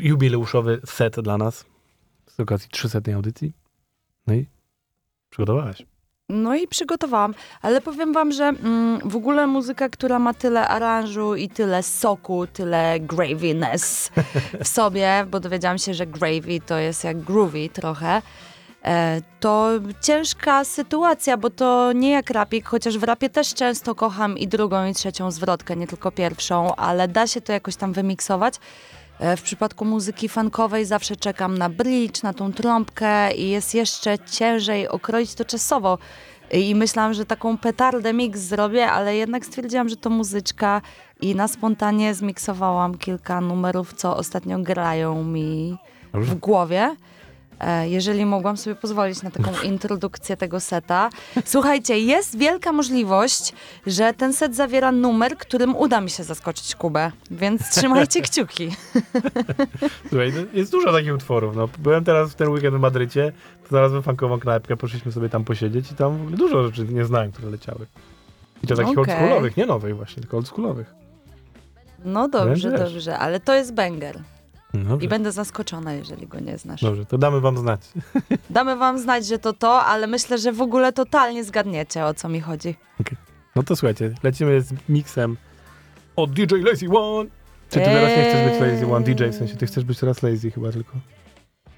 jubileuszowy 0.00 0.80
set 0.86 1.20
dla 1.20 1.38
nas 1.38 1.64
z 2.26 2.40
okazji 2.40 2.68
300 2.70 2.98
audycji. 3.14 3.52
No 4.26 4.34
i 4.34 4.46
przygotowałaś. 5.30 5.86
No 6.28 6.54
i 6.54 6.68
przygotowałam, 6.68 7.34
ale 7.62 7.80
powiem 7.80 8.12
wam, 8.12 8.32
że 8.32 8.44
mm, 8.44 9.00
w 9.04 9.16
ogóle 9.16 9.46
muzyka, 9.46 9.88
która 9.88 10.18
ma 10.18 10.34
tyle 10.34 10.68
aranżu 10.68 11.34
i 11.34 11.48
tyle 11.48 11.82
soku, 11.82 12.46
tyle 12.46 13.00
graviness 13.00 14.10
w 14.64 14.68
sobie, 14.68 15.26
bo 15.30 15.40
dowiedziałam 15.40 15.78
się, 15.78 15.94
że 15.94 16.06
gravy 16.06 16.60
to 16.66 16.78
jest 16.78 17.04
jak 17.04 17.20
groovy 17.20 17.68
trochę, 17.68 18.22
e, 18.84 19.20
to 19.40 19.70
ciężka 20.00 20.64
sytuacja, 20.64 21.36
bo 21.36 21.50
to 21.50 21.92
nie 21.92 22.10
jak 22.10 22.30
rapik, 22.30 22.68
chociaż 22.68 22.98
w 22.98 23.02
rapie 23.02 23.30
też 23.30 23.54
często 23.54 23.94
kocham 23.94 24.38
i 24.38 24.48
drugą 24.48 24.86
i 24.86 24.94
trzecią 24.94 25.30
zwrotkę, 25.30 25.76
nie 25.76 25.86
tylko 25.86 26.10
pierwszą, 26.10 26.74
ale 26.74 27.08
da 27.08 27.26
się 27.26 27.40
to 27.40 27.52
jakoś 27.52 27.76
tam 27.76 27.92
wymiksować. 27.92 28.54
E, 29.18 29.36
W 29.36 29.42
przypadku 29.42 29.84
muzyki 29.84 30.28
funkowej 30.28 30.84
zawsze 30.84 31.16
czekam 31.16 31.58
na 31.58 31.68
bridge, 31.68 32.22
na 32.22 32.32
tą 32.32 32.52
trąbkę 32.52 33.34
i 33.34 33.50
jest 33.50 33.74
jeszcze 33.74 34.18
ciężej 34.18 34.88
okroić 34.88 35.34
to 35.34 35.44
czasowo. 35.44 35.98
I 36.52 36.74
myślałam, 36.74 37.14
że 37.14 37.26
taką 37.26 37.58
petardę 37.58 38.12
mix 38.12 38.40
zrobię, 38.40 38.90
ale 38.90 39.16
jednak 39.16 39.46
stwierdziłam, 39.46 39.88
że 39.88 39.96
to 39.96 40.10
muzyczka 40.10 40.82
i 41.20 41.34
na 41.34 41.48
spontanie 41.48 42.14
zmiksowałam 42.14 42.98
kilka 42.98 43.40
numerów, 43.40 43.94
co 43.94 44.16
ostatnio 44.16 44.58
grają 44.58 45.24
mi 45.24 45.76
w 46.14 46.34
głowie. 46.34 46.96
E, 47.60 47.88
Jeżeli 47.88 48.26
mogłam 48.26 48.56
sobie 48.56 48.76
pozwolić 48.76 49.22
na 49.22 49.30
taką 49.30 49.50
introdukcję 49.62 50.36
tego 50.36 50.60
seta. 50.60 51.10
Słuchajcie, 51.44 51.98
jest 51.98 52.38
wielka 52.38 52.72
możliwość, 52.72 53.52
że 53.86 54.14
ten 54.14 54.32
set 54.32 54.56
zawiera 54.56 54.92
numer, 54.92 55.36
którym 55.38 55.76
uda 55.76 56.00
mi 56.00 56.10
się 56.10 56.24
zaskoczyć 56.24 56.74
Kubę, 56.74 57.12
więc 57.30 57.70
trzymajcie 57.70 58.22
kciuki. 58.26 58.70
Słuchaj, 60.08 60.32
no, 60.36 60.40
jest 60.52 60.72
dużo 60.72 60.92
takich 60.92 61.14
utworów. 61.14 61.56
No, 61.56 61.68
byłem 61.78 62.04
teraz 62.04 62.30
w 62.30 62.34
ten 62.34 62.48
weekend 62.48 62.76
w 62.76 62.80
Madrycie, 62.80 63.32
to 63.62 63.68
znalazłem 63.68 64.02
funkową 64.02 64.40
knajpkę, 64.40 64.76
poszliśmy 64.76 65.12
sobie 65.12 65.28
tam 65.28 65.44
posiedzieć 65.44 65.92
i 65.92 65.94
tam 65.94 66.18
w 66.18 66.20
ogóle 66.20 66.36
dużo 66.36 66.62
rzeczy 66.64 66.84
nie 66.92 67.04
znałem, 67.04 67.32
które 67.32 67.50
leciały. 67.50 67.86
I 68.62 68.66
to 68.66 68.74
takich 68.76 68.98
Okej. 68.98 69.14
oldschoolowych, 69.14 69.56
nie 69.56 69.66
nowych 69.66 69.96
właśnie, 69.96 70.20
tylko 70.22 70.36
oldschoolowych. 70.36 70.94
No 72.04 72.28
dobrze, 72.28 72.70
dobrze, 72.78 73.18
ale 73.18 73.40
to 73.40 73.54
jest 73.54 73.74
banger. 73.74 74.18
Dobrze. 74.74 75.06
I 75.06 75.08
będę 75.08 75.32
zaskoczona, 75.32 75.92
jeżeli 75.92 76.26
go 76.26 76.40
nie 76.40 76.58
znasz. 76.58 76.80
Dobrze, 76.80 77.06
to 77.06 77.18
damy 77.18 77.40
wam 77.40 77.58
znać. 77.58 77.80
Damy 78.50 78.76
wam 78.76 78.98
znać, 78.98 79.26
że 79.26 79.38
to 79.38 79.52
to, 79.52 79.82
ale 79.82 80.06
myślę, 80.06 80.38
że 80.38 80.52
w 80.52 80.60
ogóle 80.62 80.92
totalnie 80.92 81.44
zgadniecie, 81.44 82.04
o 82.06 82.14
co 82.14 82.28
mi 82.28 82.40
chodzi. 82.40 82.74
No 83.56 83.62
to 83.62 83.76
słuchajcie, 83.76 84.14
lecimy 84.22 84.60
z 84.62 84.72
miksem 84.88 85.36
od 86.16 86.32
DJ 86.32 86.54
Lazy 86.54 86.86
One. 86.98 87.30
Czy 87.70 87.78
ty 87.78 87.84
teraz 87.84 88.16
nie 88.16 88.24
chcesz 88.30 88.50
być 88.60 88.60
Lazy 88.72 88.92
One 88.94 89.04
DJ, 89.04 89.24
w 89.24 89.34
sensie 89.34 89.56
ty 89.56 89.66
chcesz 89.66 89.84
być 89.84 89.98
teraz 89.98 90.22
Lazy 90.22 90.50
chyba 90.50 90.72
tylko. 90.72 90.92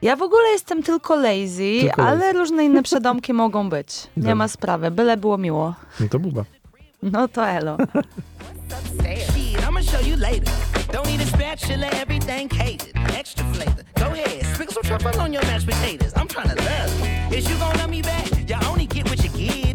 Ja 0.02 0.16
w 0.16 0.22
ogóle 0.22 0.48
jestem 0.48 0.82
tylko 0.82 1.16
lazy, 1.16 1.76
Tylko 1.80 2.02
ale 2.02 2.26
lazy. 2.26 2.38
różne 2.38 2.64
inne 2.64 2.82
przedomki 2.90 3.32
mogą 3.32 3.68
być. 3.68 4.06
Nie 4.16 4.22
Dobra. 4.22 4.34
ma 4.34 4.48
sprawy, 4.48 4.90
byle 4.90 5.16
było 5.16 5.38
miło. 5.38 5.74
No 6.00 6.08
to 6.08 6.18
buba. 6.18 6.44
No 7.02 7.26
to 7.26 7.40
elo. 7.40 7.78
I'ma 9.64 9.80
show 9.80 10.00
you 10.00 10.16
later. 10.16 10.50
Don't 10.90 11.06
need 11.06 11.20
a 11.20 11.26
spatula, 11.26 11.88
everything 11.92 12.48
catered. 12.48 12.92
Extra 13.14 13.44
flavor. 13.52 13.82
Go 13.96 14.06
ahead, 14.12 14.44
sprinkle 14.46 14.74
some 14.74 14.82
truffle 14.82 15.20
on 15.20 15.32
your 15.32 15.42
mashed 15.42 15.66
potatoes. 15.66 16.12
I'm 16.16 16.28
tryna 16.28 16.56
love 16.56 17.30
you. 17.30 17.36
Is 17.36 17.48
you 17.48 17.56
gonna 17.58 17.78
love 17.78 17.90
me 17.90 18.02
back? 18.02 18.26
You 18.48 18.56
only 18.68 18.86
get 18.86 19.08
what 19.08 19.22
you 19.22 19.30
give. 19.30 19.65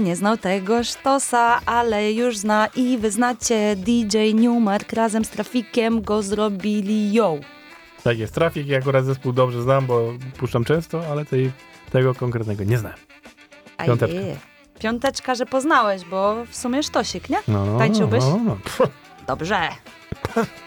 Nie 0.00 0.16
znał 0.16 0.36
tego 0.36 0.84
sztosa, 0.84 1.60
ale 1.66 2.12
już 2.12 2.36
zna 2.36 2.68
i 2.76 2.98
wyznacie 2.98 3.76
DJ 3.76 4.34
Newmark 4.34 4.92
razem 4.92 5.24
z 5.24 5.30
Trafikiem 5.30 6.02
go 6.02 6.22
zrobili 6.22 7.12
yo. 7.12 7.38
Tak 8.02 8.18
jest, 8.18 8.34
Trafik 8.34 8.72
akurat 8.72 9.04
zespół 9.04 9.32
dobrze 9.32 9.62
znam, 9.62 9.86
bo 9.86 10.12
puszczam 10.38 10.64
często, 10.64 11.02
ale 11.10 11.24
tej, 11.24 11.52
tego 11.90 12.14
konkretnego 12.14 12.64
nie 12.64 12.78
znam 12.78 12.92
Piąteczka. 13.86 14.18
E, 14.18 14.36
piąteczka, 14.80 15.34
że 15.34 15.46
poznałeś, 15.46 16.04
bo 16.04 16.44
w 16.50 16.56
sumie 16.56 16.82
sztosik, 16.82 17.30
nie? 17.30 17.38
No, 17.48 17.66
no 17.66 17.78
Tańczyłbyś? 17.78 18.24
No, 18.24 18.40
no. 18.44 18.56
Dobrze. 19.26 19.68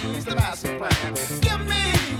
Change 0.00 0.24
the 0.24 0.34
master 0.34 0.78
plan. 0.78 1.14
Give 1.40 1.66
me 1.68 2.11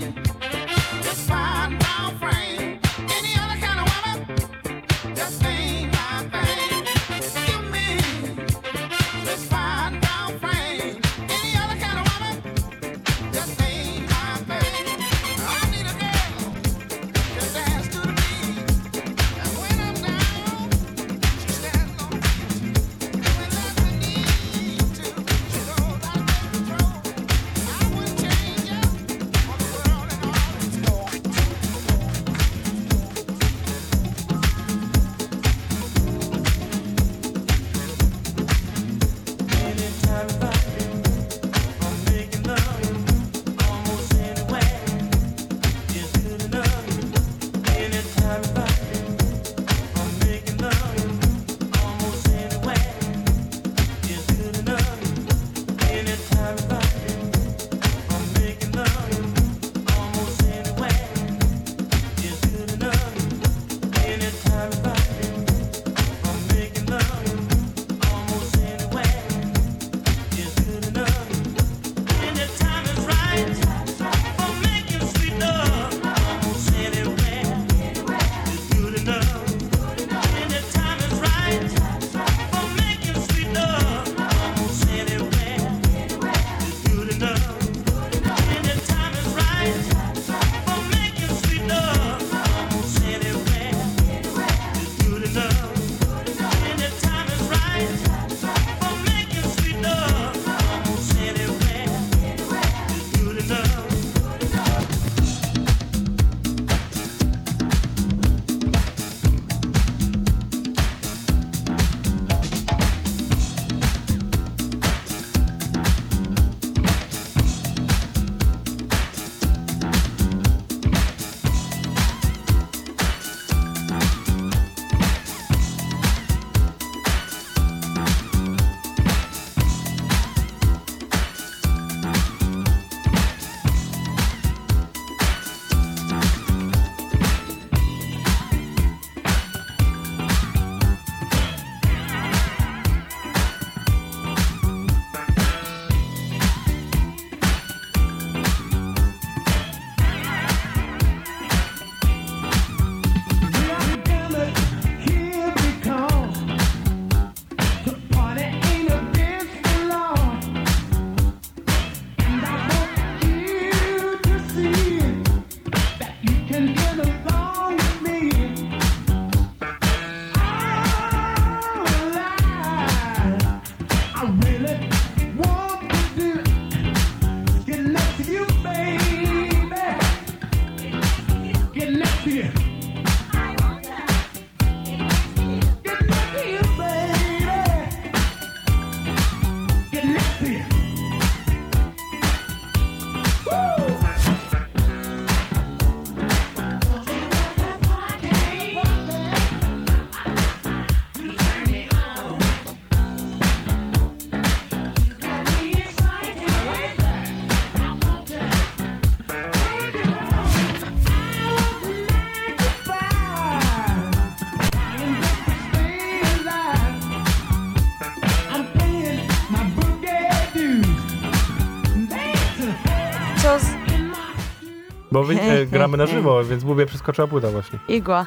Bo 225.12 225.24
wy, 225.24 225.40
e, 225.40 225.66
gramy 225.76 225.96
na 225.96 226.06
żywo, 226.06 226.44
więc 226.44 226.64
mówię, 226.64 226.86
przeskoczyła 226.86 227.28
płyta 227.28 227.50
właśnie. 227.50 227.78
igła. 227.88 228.26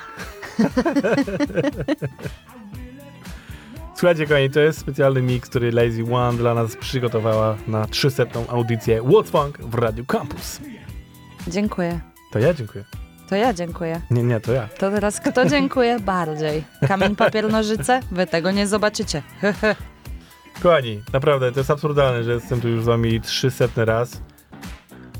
Słuchajcie, 3.95 4.27
kochani, 4.27 4.49
to 4.49 4.59
jest 4.59 4.79
specjalny 4.79 5.21
mix, 5.21 5.49
który 5.49 5.71
Lazy 5.71 6.03
One 6.13 6.37
dla 6.37 6.53
nas 6.53 6.75
przygotowała 6.75 7.57
na 7.67 7.87
300. 7.87 8.23
audycję 8.49 9.01
What's 9.01 9.27
Funk 9.27 9.57
w 9.59 9.75
Radio 9.75 10.05
Campus. 10.05 10.59
Dziękuję. 11.47 11.99
To 12.31 12.39
ja 12.39 12.53
dziękuję. 12.53 12.83
To 13.29 13.35
ja 13.35 13.53
dziękuję. 13.53 14.01
Nie, 14.11 14.23
nie, 14.23 14.39
to 14.39 14.51
ja. 14.53 14.67
To 14.79 14.91
teraz 14.91 15.19
kto 15.19 15.45
dziękuję 15.45 15.99
bardziej? 15.99 16.63
Kamień, 16.87 17.15
papier, 17.15 17.51
nożyce? 17.51 17.99
Wy 18.11 18.27
tego 18.27 18.51
nie 18.51 18.67
zobaczycie. 18.67 19.21
Kochani, 20.63 21.01
naprawdę, 21.13 21.51
to 21.51 21.59
jest 21.59 21.71
absurdalne, 21.71 22.23
że 22.23 22.33
jestem 22.33 22.61
tu 22.61 22.67
już 22.69 22.83
z 22.83 22.85
wami 22.85 23.21
300 23.21 23.65
raz. 23.75 24.21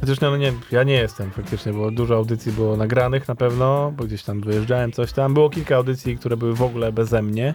Chociaż 0.05 0.19
no, 0.21 0.31
no 0.31 0.37
nie, 0.37 0.53
ja 0.71 0.83
nie 0.83 0.93
jestem 0.93 1.31
faktycznie, 1.31 1.73
bo 1.73 1.91
dużo 1.91 2.15
audycji 2.15 2.51
było 2.51 2.77
nagranych 2.77 3.27
na 3.27 3.35
pewno, 3.35 3.91
bo 3.97 4.03
gdzieś 4.03 4.23
tam 4.23 4.41
wyjeżdżałem, 4.41 4.91
coś 4.91 5.13
tam. 5.13 5.33
Było 5.33 5.49
kilka 5.49 5.75
audycji, 5.75 6.17
które 6.17 6.37
były 6.37 6.55
w 6.55 6.61
ogóle 6.61 6.91
beze 6.91 7.21
mnie. 7.21 7.53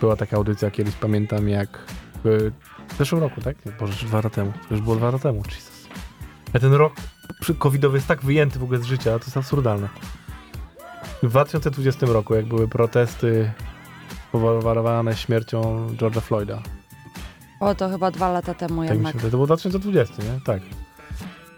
Była 0.00 0.16
taka 0.16 0.36
audycja 0.36 0.70
kiedyś, 0.70 0.94
pamiętam 0.94 1.48
jak 1.48 1.78
w 2.24 2.50
zeszłym 2.98 3.20
roku, 3.20 3.40
tak? 3.40 3.66
Nie, 3.66 3.72
Boże, 3.72 4.06
dwa 4.06 4.18
lata 4.18 4.30
temu. 4.30 4.52
To 4.68 4.74
już 4.74 4.80
było 4.80 4.96
dwa 4.96 5.06
lata 5.06 5.18
temu, 5.18 5.38
Jesus. 5.38 5.88
Ja 6.54 6.60
ten 6.60 6.72
rok 6.72 6.92
covidowy 7.58 7.96
jest 7.96 8.08
tak 8.08 8.20
wyjęty 8.22 8.58
w 8.58 8.62
ogóle 8.62 8.78
z 8.78 8.84
życia, 8.84 9.18
to 9.18 9.24
jest 9.24 9.36
absurdalne. 9.36 9.88
W 11.22 11.28
2020 11.28 12.06
roku, 12.06 12.34
jak 12.34 12.46
były 12.46 12.68
protesty 12.68 13.52
powodowane 14.32 15.16
śmiercią 15.16 15.86
George'a 15.96 16.20
Floyda. 16.20 16.62
O, 17.60 17.74
to 17.74 17.88
chyba 17.88 18.10
dwa 18.10 18.32
lata 18.32 18.54
temu 18.54 18.74
Tak 18.74 18.80
mi 18.82 18.88
się 18.88 18.94
jednak. 18.94 19.12
wydaje. 19.14 19.30
To 19.30 19.36
było 19.36 19.46
2020, 19.46 20.14
nie? 20.22 20.40
Tak. 20.44 20.62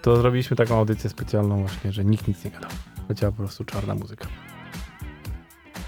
To 0.02 0.16
zrobiliśmy 0.16 0.56
taką 0.56 0.78
audycję 0.78 1.10
specjalną 1.10 1.60
właśnie, 1.60 1.92
że 1.92 2.04
nikt 2.04 2.28
nic 2.28 2.44
nie 2.44 2.50
gadał. 2.50 2.70
Leciała 3.08 3.32
po 3.32 3.38
prostu 3.38 3.64
czarna 3.64 3.94
muzyka. 3.94 4.26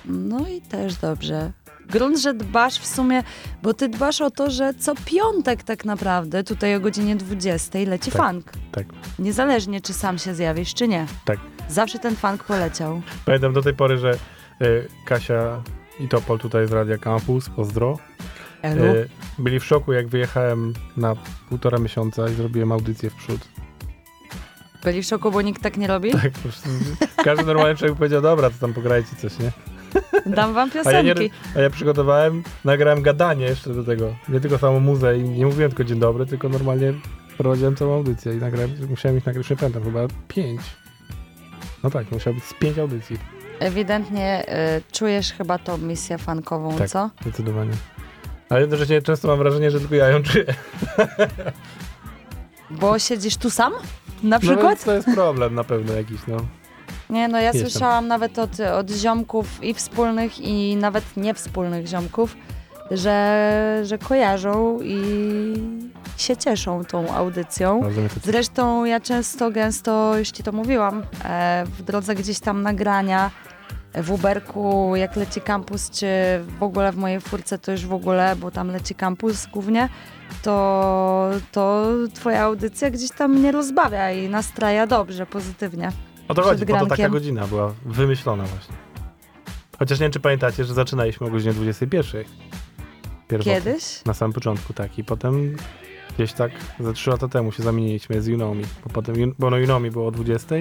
No 0.04 0.48
i 0.48 0.60
też 0.60 0.94
dobrze. 0.96 1.52
Grunt, 1.90 2.18
że 2.20 2.34
dbasz 2.34 2.78
w 2.78 2.86
sumie, 2.86 3.22
bo 3.62 3.74
ty 3.74 3.88
dbasz 3.88 4.20
o 4.20 4.30
to, 4.30 4.50
że 4.50 4.74
co 4.74 4.94
piątek 5.04 5.62
tak 5.62 5.84
naprawdę, 5.84 6.44
tutaj 6.44 6.76
o 6.76 6.80
godzinie 6.80 7.16
20 7.16 7.78
leci 7.78 8.10
Tak. 8.10 8.22
funk. 8.32 8.52
Tak, 8.72 8.86
Niezależnie, 9.18 9.80
czy 9.80 9.92
sam 9.92 10.18
się 10.18 10.34
zjawisz, 10.34 10.74
czy 10.74 10.88
nie. 10.88 11.06
tak. 11.24 11.38
Zawsze 11.68 11.98
ten 11.98 12.16
funk 12.16 12.44
poleciał. 12.44 13.02
Pamiętam 13.26 13.52
do 13.52 13.62
tej 13.62 13.74
pory, 13.74 13.98
że 13.98 14.12
y, 14.62 14.88
Kasia 15.06 15.62
i 16.00 16.08
Topol 16.08 16.38
tutaj 16.38 16.68
z 16.68 16.72
Radia 16.72 16.98
Campus, 16.98 17.48
pozdro, 17.48 17.98
Elu? 18.62 18.84
y, 18.84 19.08
byli 19.38 19.60
w 19.60 19.64
szoku, 19.64 19.92
jak 19.92 20.08
wyjechałem 20.08 20.72
na 20.96 21.14
półtora 21.48 21.78
miesiąca 21.78 22.28
i 22.28 22.34
zrobiłem 22.34 22.72
audycję 22.72 23.10
w 23.10 23.14
przód. 23.14 23.40
Byli 24.84 25.02
w 25.02 25.06
szoku, 25.06 25.30
bo 25.30 25.42
nikt 25.42 25.62
tak 25.62 25.76
nie 25.76 25.86
robi? 25.86 26.12
Tak, 26.12 26.32
po 26.32 26.38
prostu 26.40 26.68
każdy 27.24 27.44
normalny 27.44 27.76
człowiek 27.76 27.96
powiedział, 27.96 28.22
dobra, 28.22 28.50
to 28.50 28.56
tam 28.60 28.74
pograjcie 28.74 29.16
coś, 29.16 29.32
nie? 29.38 29.52
Dam 30.26 30.54
wam 30.54 30.70
A 30.84 30.92
ja, 30.92 31.02
nie, 31.02 31.14
piosenki. 31.14 31.36
a 31.56 31.60
ja 31.60 31.70
przygotowałem, 31.70 32.42
nagrałem 32.64 33.02
gadanie 33.02 33.44
jeszcze 33.46 33.74
do 33.74 33.84
tego. 33.84 34.14
Nie 34.28 34.40
tylko 34.40 34.58
samą 34.58 34.80
muzę 34.80 35.18
i 35.18 35.22
nie 35.22 35.46
mówiłem 35.46 35.70
tylko 35.70 35.84
dzień 35.84 35.98
dobry, 36.00 36.26
tylko 36.26 36.48
normalnie 36.48 36.94
prowadziłem 37.38 37.76
całą 37.76 37.94
audycję 37.94 38.34
i 38.34 38.36
nagrałem, 38.36 38.70
musiałem 38.90 39.18
ich 39.18 39.26
nagrać, 39.26 39.44
już 39.44 39.50
nie 39.50 39.56
pamiętam, 39.56 39.84
chyba 39.84 40.00
pięć. 40.28 40.60
No 41.82 41.90
tak, 41.90 42.12
musiało 42.12 42.34
być 42.34 42.44
z 42.44 42.54
pięć 42.54 42.78
audycji. 42.78 43.18
Ewidentnie 43.60 44.44
y, 44.78 44.92
czujesz 44.92 45.32
chyba 45.32 45.58
tą 45.58 45.78
misję 45.78 46.18
funkową, 46.18 46.76
Tak, 46.78 46.88
co? 46.90 47.10
zdecydowanie. 47.22 47.72
Ale 48.48 48.60
jednocześnie 48.60 49.02
często 49.02 49.28
mam 49.28 49.38
wrażenie, 49.38 49.70
że 49.70 49.80
tylko 49.80 49.94
ja 49.94 50.08
ją 50.08 50.22
czuję. 50.22 50.44
Bo 52.70 52.98
siedzisz 52.98 53.36
tu 53.36 53.50
sam? 53.50 53.72
Na 54.24 54.36
No 54.36 54.40
przykład? 54.40 54.68
więc 54.68 54.84
to 54.84 54.92
jest 54.94 55.08
problem 55.14 55.54
na 55.54 55.64
pewno 55.64 55.92
jakiś, 55.92 56.20
no. 56.28 56.36
Nie, 57.10 57.28
no 57.28 57.38
ja 57.38 57.44
Jestem. 57.52 57.70
słyszałam 57.70 58.08
nawet 58.08 58.38
od, 58.38 58.60
od 58.60 58.90
ziomków 58.90 59.64
i 59.64 59.74
wspólnych, 59.74 60.40
i 60.40 60.76
nawet 60.76 61.04
niewspólnych 61.16 61.86
ziomków, 61.86 62.36
że, 62.90 63.80
że 63.84 63.98
kojarzą 63.98 64.78
i 64.82 65.02
się 66.16 66.36
cieszą 66.36 66.84
tą 66.84 67.14
audycją. 67.14 67.82
Zresztą 68.24 68.84
ja 68.84 69.00
często, 69.00 69.50
gęsto, 69.50 70.18
już 70.18 70.28
ci 70.30 70.42
to 70.42 70.52
mówiłam, 70.52 71.02
e, 71.24 71.64
w 71.78 71.82
drodze 71.82 72.14
gdzieś 72.14 72.40
tam 72.40 72.62
nagrania, 72.62 73.30
w 74.02 74.10
Uberku, 74.10 74.96
jak 74.96 75.16
leci 75.16 75.40
kampus, 75.40 75.90
czy 75.90 76.06
w 76.58 76.62
ogóle 76.62 76.92
w 76.92 76.96
mojej 76.96 77.20
furce, 77.20 77.58
to 77.58 77.72
już 77.72 77.86
w 77.86 77.92
ogóle, 77.92 78.36
bo 78.36 78.50
tam 78.50 78.68
leci 78.68 78.94
kampus 78.94 79.46
głównie, 79.46 79.88
to, 80.42 81.30
to 81.52 81.86
twoja 82.14 82.42
audycja 82.42 82.90
gdzieś 82.90 83.10
tam 83.10 83.34
mnie 83.34 83.52
rozbawia 83.52 84.12
i 84.12 84.28
nastraja 84.28 84.86
dobrze, 84.86 85.26
pozytywnie. 85.26 85.92
O 86.28 86.34
to 86.34 86.42
chodzi, 86.42 86.66
po 86.66 86.78
to 86.78 86.86
taka 86.86 87.08
godzina 87.08 87.46
była 87.46 87.74
wymyślona 87.84 88.44
właśnie. 88.44 88.74
Chociaż 89.78 89.98
nie 89.98 90.04
wiem, 90.04 90.12
czy 90.12 90.20
pamiętacie, 90.20 90.64
że 90.64 90.74
zaczynaliśmy 90.74 91.26
o 91.26 91.30
godzinie 91.30 91.54
21. 91.54 92.24
Pierwotnie. 93.28 93.54
Kiedyś? 93.54 94.04
Na 94.04 94.14
samym 94.14 94.32
początku, 94.32 94.72
tak. 94.72 94.98
I 94.98 95.04
potem 95.04 95.56
gdzieś 96.14 96.32
tak 96.32 96.52
ze 96.80 96.92
3 96.92 97.10
lata 97.10 97.28
temu 97.28 97.52
się 97.52 97.62
zamieniliśmy 97.62 98.22
z 98.22 98.28
Unomi. 98.28 98.64
Bo 98.84 98.90
potem, 98.90 99.14
bo 99.38 99.50
no 99.50 99.56
Unomi 99.56 99.90
było 99.90 100.06
o 100.06 100.10
20, 100.10 100.54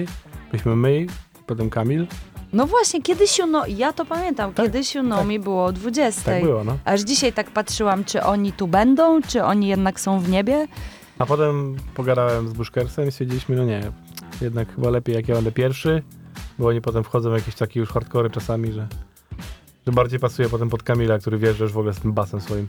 byliśmy 0.50 0.76
my, 0.76 1.06
potem 1.46 1.70
Kamil. 1.70 2.06
No 2.54 2.66
właśnie, 2.66 3.02
kiedyś 3.02 3.38
Juno, 3.38 3.62
ja 3.68 3.92
to 3.92 4.04
pamiętam, 4.04 4.54
kiedyś 4.54 4.94
Junomi 4.94 5.38
było 5.40 5.64
o 5.64 5.72
20. 5.72 6.22
Tak 6.22 6.42
było, 6.42 6.64
no. 6.64 6.78
Aż 6.84 7.00
dzisiaj 7.00 7.32
tak 7.32 7.50
patrzyłam, 7.50 8.04
czy 8.04 8.22
oni 8.22 8.52
tu 8.52 8.66
będą, 8.68 9.22
czy 9.22 9.44
oni 9.44 9.68
jednak 9.68 10.00
są 10.00 10.20
w 10.20 10.28
niebie. 10.28 10.66
A 11.18 11.26
potem 11.26 11.76
pogadałem 11.94 12.48
z 12.48 12.52
Bushkersem 12.52 13.08
i 13.08 13.12
stwierdziliśmy, 13.12 13.56
no 13.56 13.64
nie, 13.64 13.80
jednak 14.40 14.74
chyba 14.74 14.90
lepiej 14.90 15.14
jak 15.14 15.28
ja 15.28 15.34
będę 15.34 15.52
pierwszy, 15.52 16.02
bo 16.58 16.66
oni 16.66 16.80
potem 16.80 17.04
wchodzą 17.04 17.30
w 17.30 17.34
jakieś 17.34 17.54
takie 17.54 17.80
już 17.80 17.88
hardcore 17.88 18.30
czasami, 18.30 18.72
że, 18.72 18.86
że 19.86 19.92
bardziej 19.92 20.20
pasuje 20.20 20.48
potem 20.48 20.68
pod 20.70 20.82
Kamila, 20.82 21.18
który 21.18 21.38
wjeżdża 21.38 21.64
już 21.64 21.72
w 21.72 21.78
ogóle 21.78 21.94
z 21.94 22.00
tym 22.00 22.12
basem 22.12 22.40
swoim. 22.40 22.68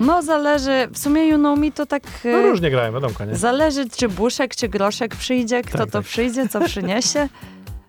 No 0.00 0.22
zależy, 0.22 0.88
w 0.92 0.98
sumie 0.98 1.28
Junomi 1.28 1.72
to 1.72 1.86
tak... 1.86 2.02
No 2.24 2.42
różnie 2.42 2.70
grałem, 2.70 2.94
wiadomo, 2.94 3.14
nie? 3.26 3.36
Zależy, 3.36 3.90
czy 3.90 4.08
Buszek, 4.08 4.56
czy 4.56 4.68
Groszek 4.68 5.16
przyjdzie, 5.16 5.62
kto 5.62 5.78
Tak, 5.78 5.86
to 5.90 5.98
tak. 5.98 6.06
przyjdzie, 6.06 6.48
co 6.48 6.60
przyniesie. 6.60 7.28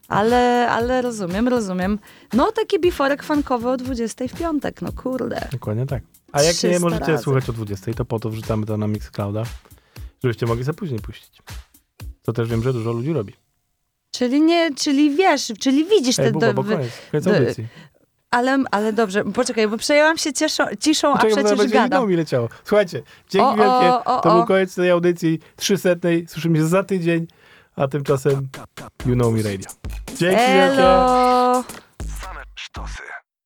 Ale, 0.09 0.67
ale 0.69 1.01
rozumiem, 1.01 1.47
rozumiem. 1.47 1.99
No 2.33 2.51
taki 2.51 2.79
biforek 2.79 3.23
funkowy 3.23 3.69
o 3.69 3.77
20 3.77 4.27
w 4.27 4.33
piątek, 4.39 4.81
no 4.81 4.91
kurde. 4.91 5.47
Dokładnie 5.51 5.85
tak. 5.85 6.03
A 6.31 6.41
jak 6.41 6.47
nie 6.53 6.57
300 6.69 6.79
możecie 6.79 7.11
razy. 7.11 7.23
słuchać 7.23 7.49
o 7.49 7.53
20, 7.53 7.93
to 7.93 8.05
po 8.05 8.19
to 8.19 8.29
wrzucamy 8.29 8.65
to 8.65 8.77
na 8.77 8.87
Mixclouda, 8.87 9.43
żebyście 10.23 10.45
mogli 10.45 10.65
sobie 10.65 10.77
później 10.77 10.99
puścić. 10.99 11.41
To 12.23 12.33
też 12.33 12.49
wiem, 12.49 12.63
że 12.63 12.73
dużo 12.73 12.91
ludzi 12.91 13.13
robi. 13.13 13.33
Czyli 14.11 14.41
nie, 14.41 14.75
czyli 14.75 15.15
wiesz, 15.15 15.51
czyli 15.59 15.85
widzisz 15.85 16.15
te... 16.15 16.23
Ej, 16.25 16.31
Buba, 16.31 16.45
do- 16.47 16.53
bo 16.53 16.63
koniec, 16.63 16.91
koniec 17.11 17.25
do- 17.25 17.35
audycji. 17.37 17.67
ale, 18.31 18.57
ale 18.71 18.93
dobrze, 18.93 19.23
poczekaj, 19.23 19.67
bo 19.67 19.77
przejęłam 19.77 20.17
się 20.17 20.33
cieszą, 20.33 20.63
ciszą, 20.79 21.07
a 21.13 21.17
Poczekaj, 21.17 21.33
zaraz 21.43 21.53
przecież 21.53 21.73
gadam. 21.73 22.09
mi 22.09 22.15
leciało. 22.15 22.49
Słuchajcie, 22.63 23.01
dzięki 23.29 23.47
O, 23.47 23.55
wielkie. 23.55 24.05
o, 24.05 24.21
to 24.21 24.31
o. 24.33 24.35
był 24.37 24.45
koniec 24.45 24.75
tej 24.75 24.89
audycji 24.89 25.39
300. 25.55 25.89
Słyszymy 26.27 26.57
się 26.57 26.65
za 26.67 26.83
tydzień, 26.83 27.27
a 27.79 27.87
tymczasem 27.87 28.49
You 29.05 29.13
Know 29.15 29.33
Me 29.33 29.41
Radio. 29.43 29.69
Dzięki 30.17 30.41
Elo. 30.41 31.63
wielkie. 31.63 31.79
Same 32.21 32.43
sztosy. 32.55 33.18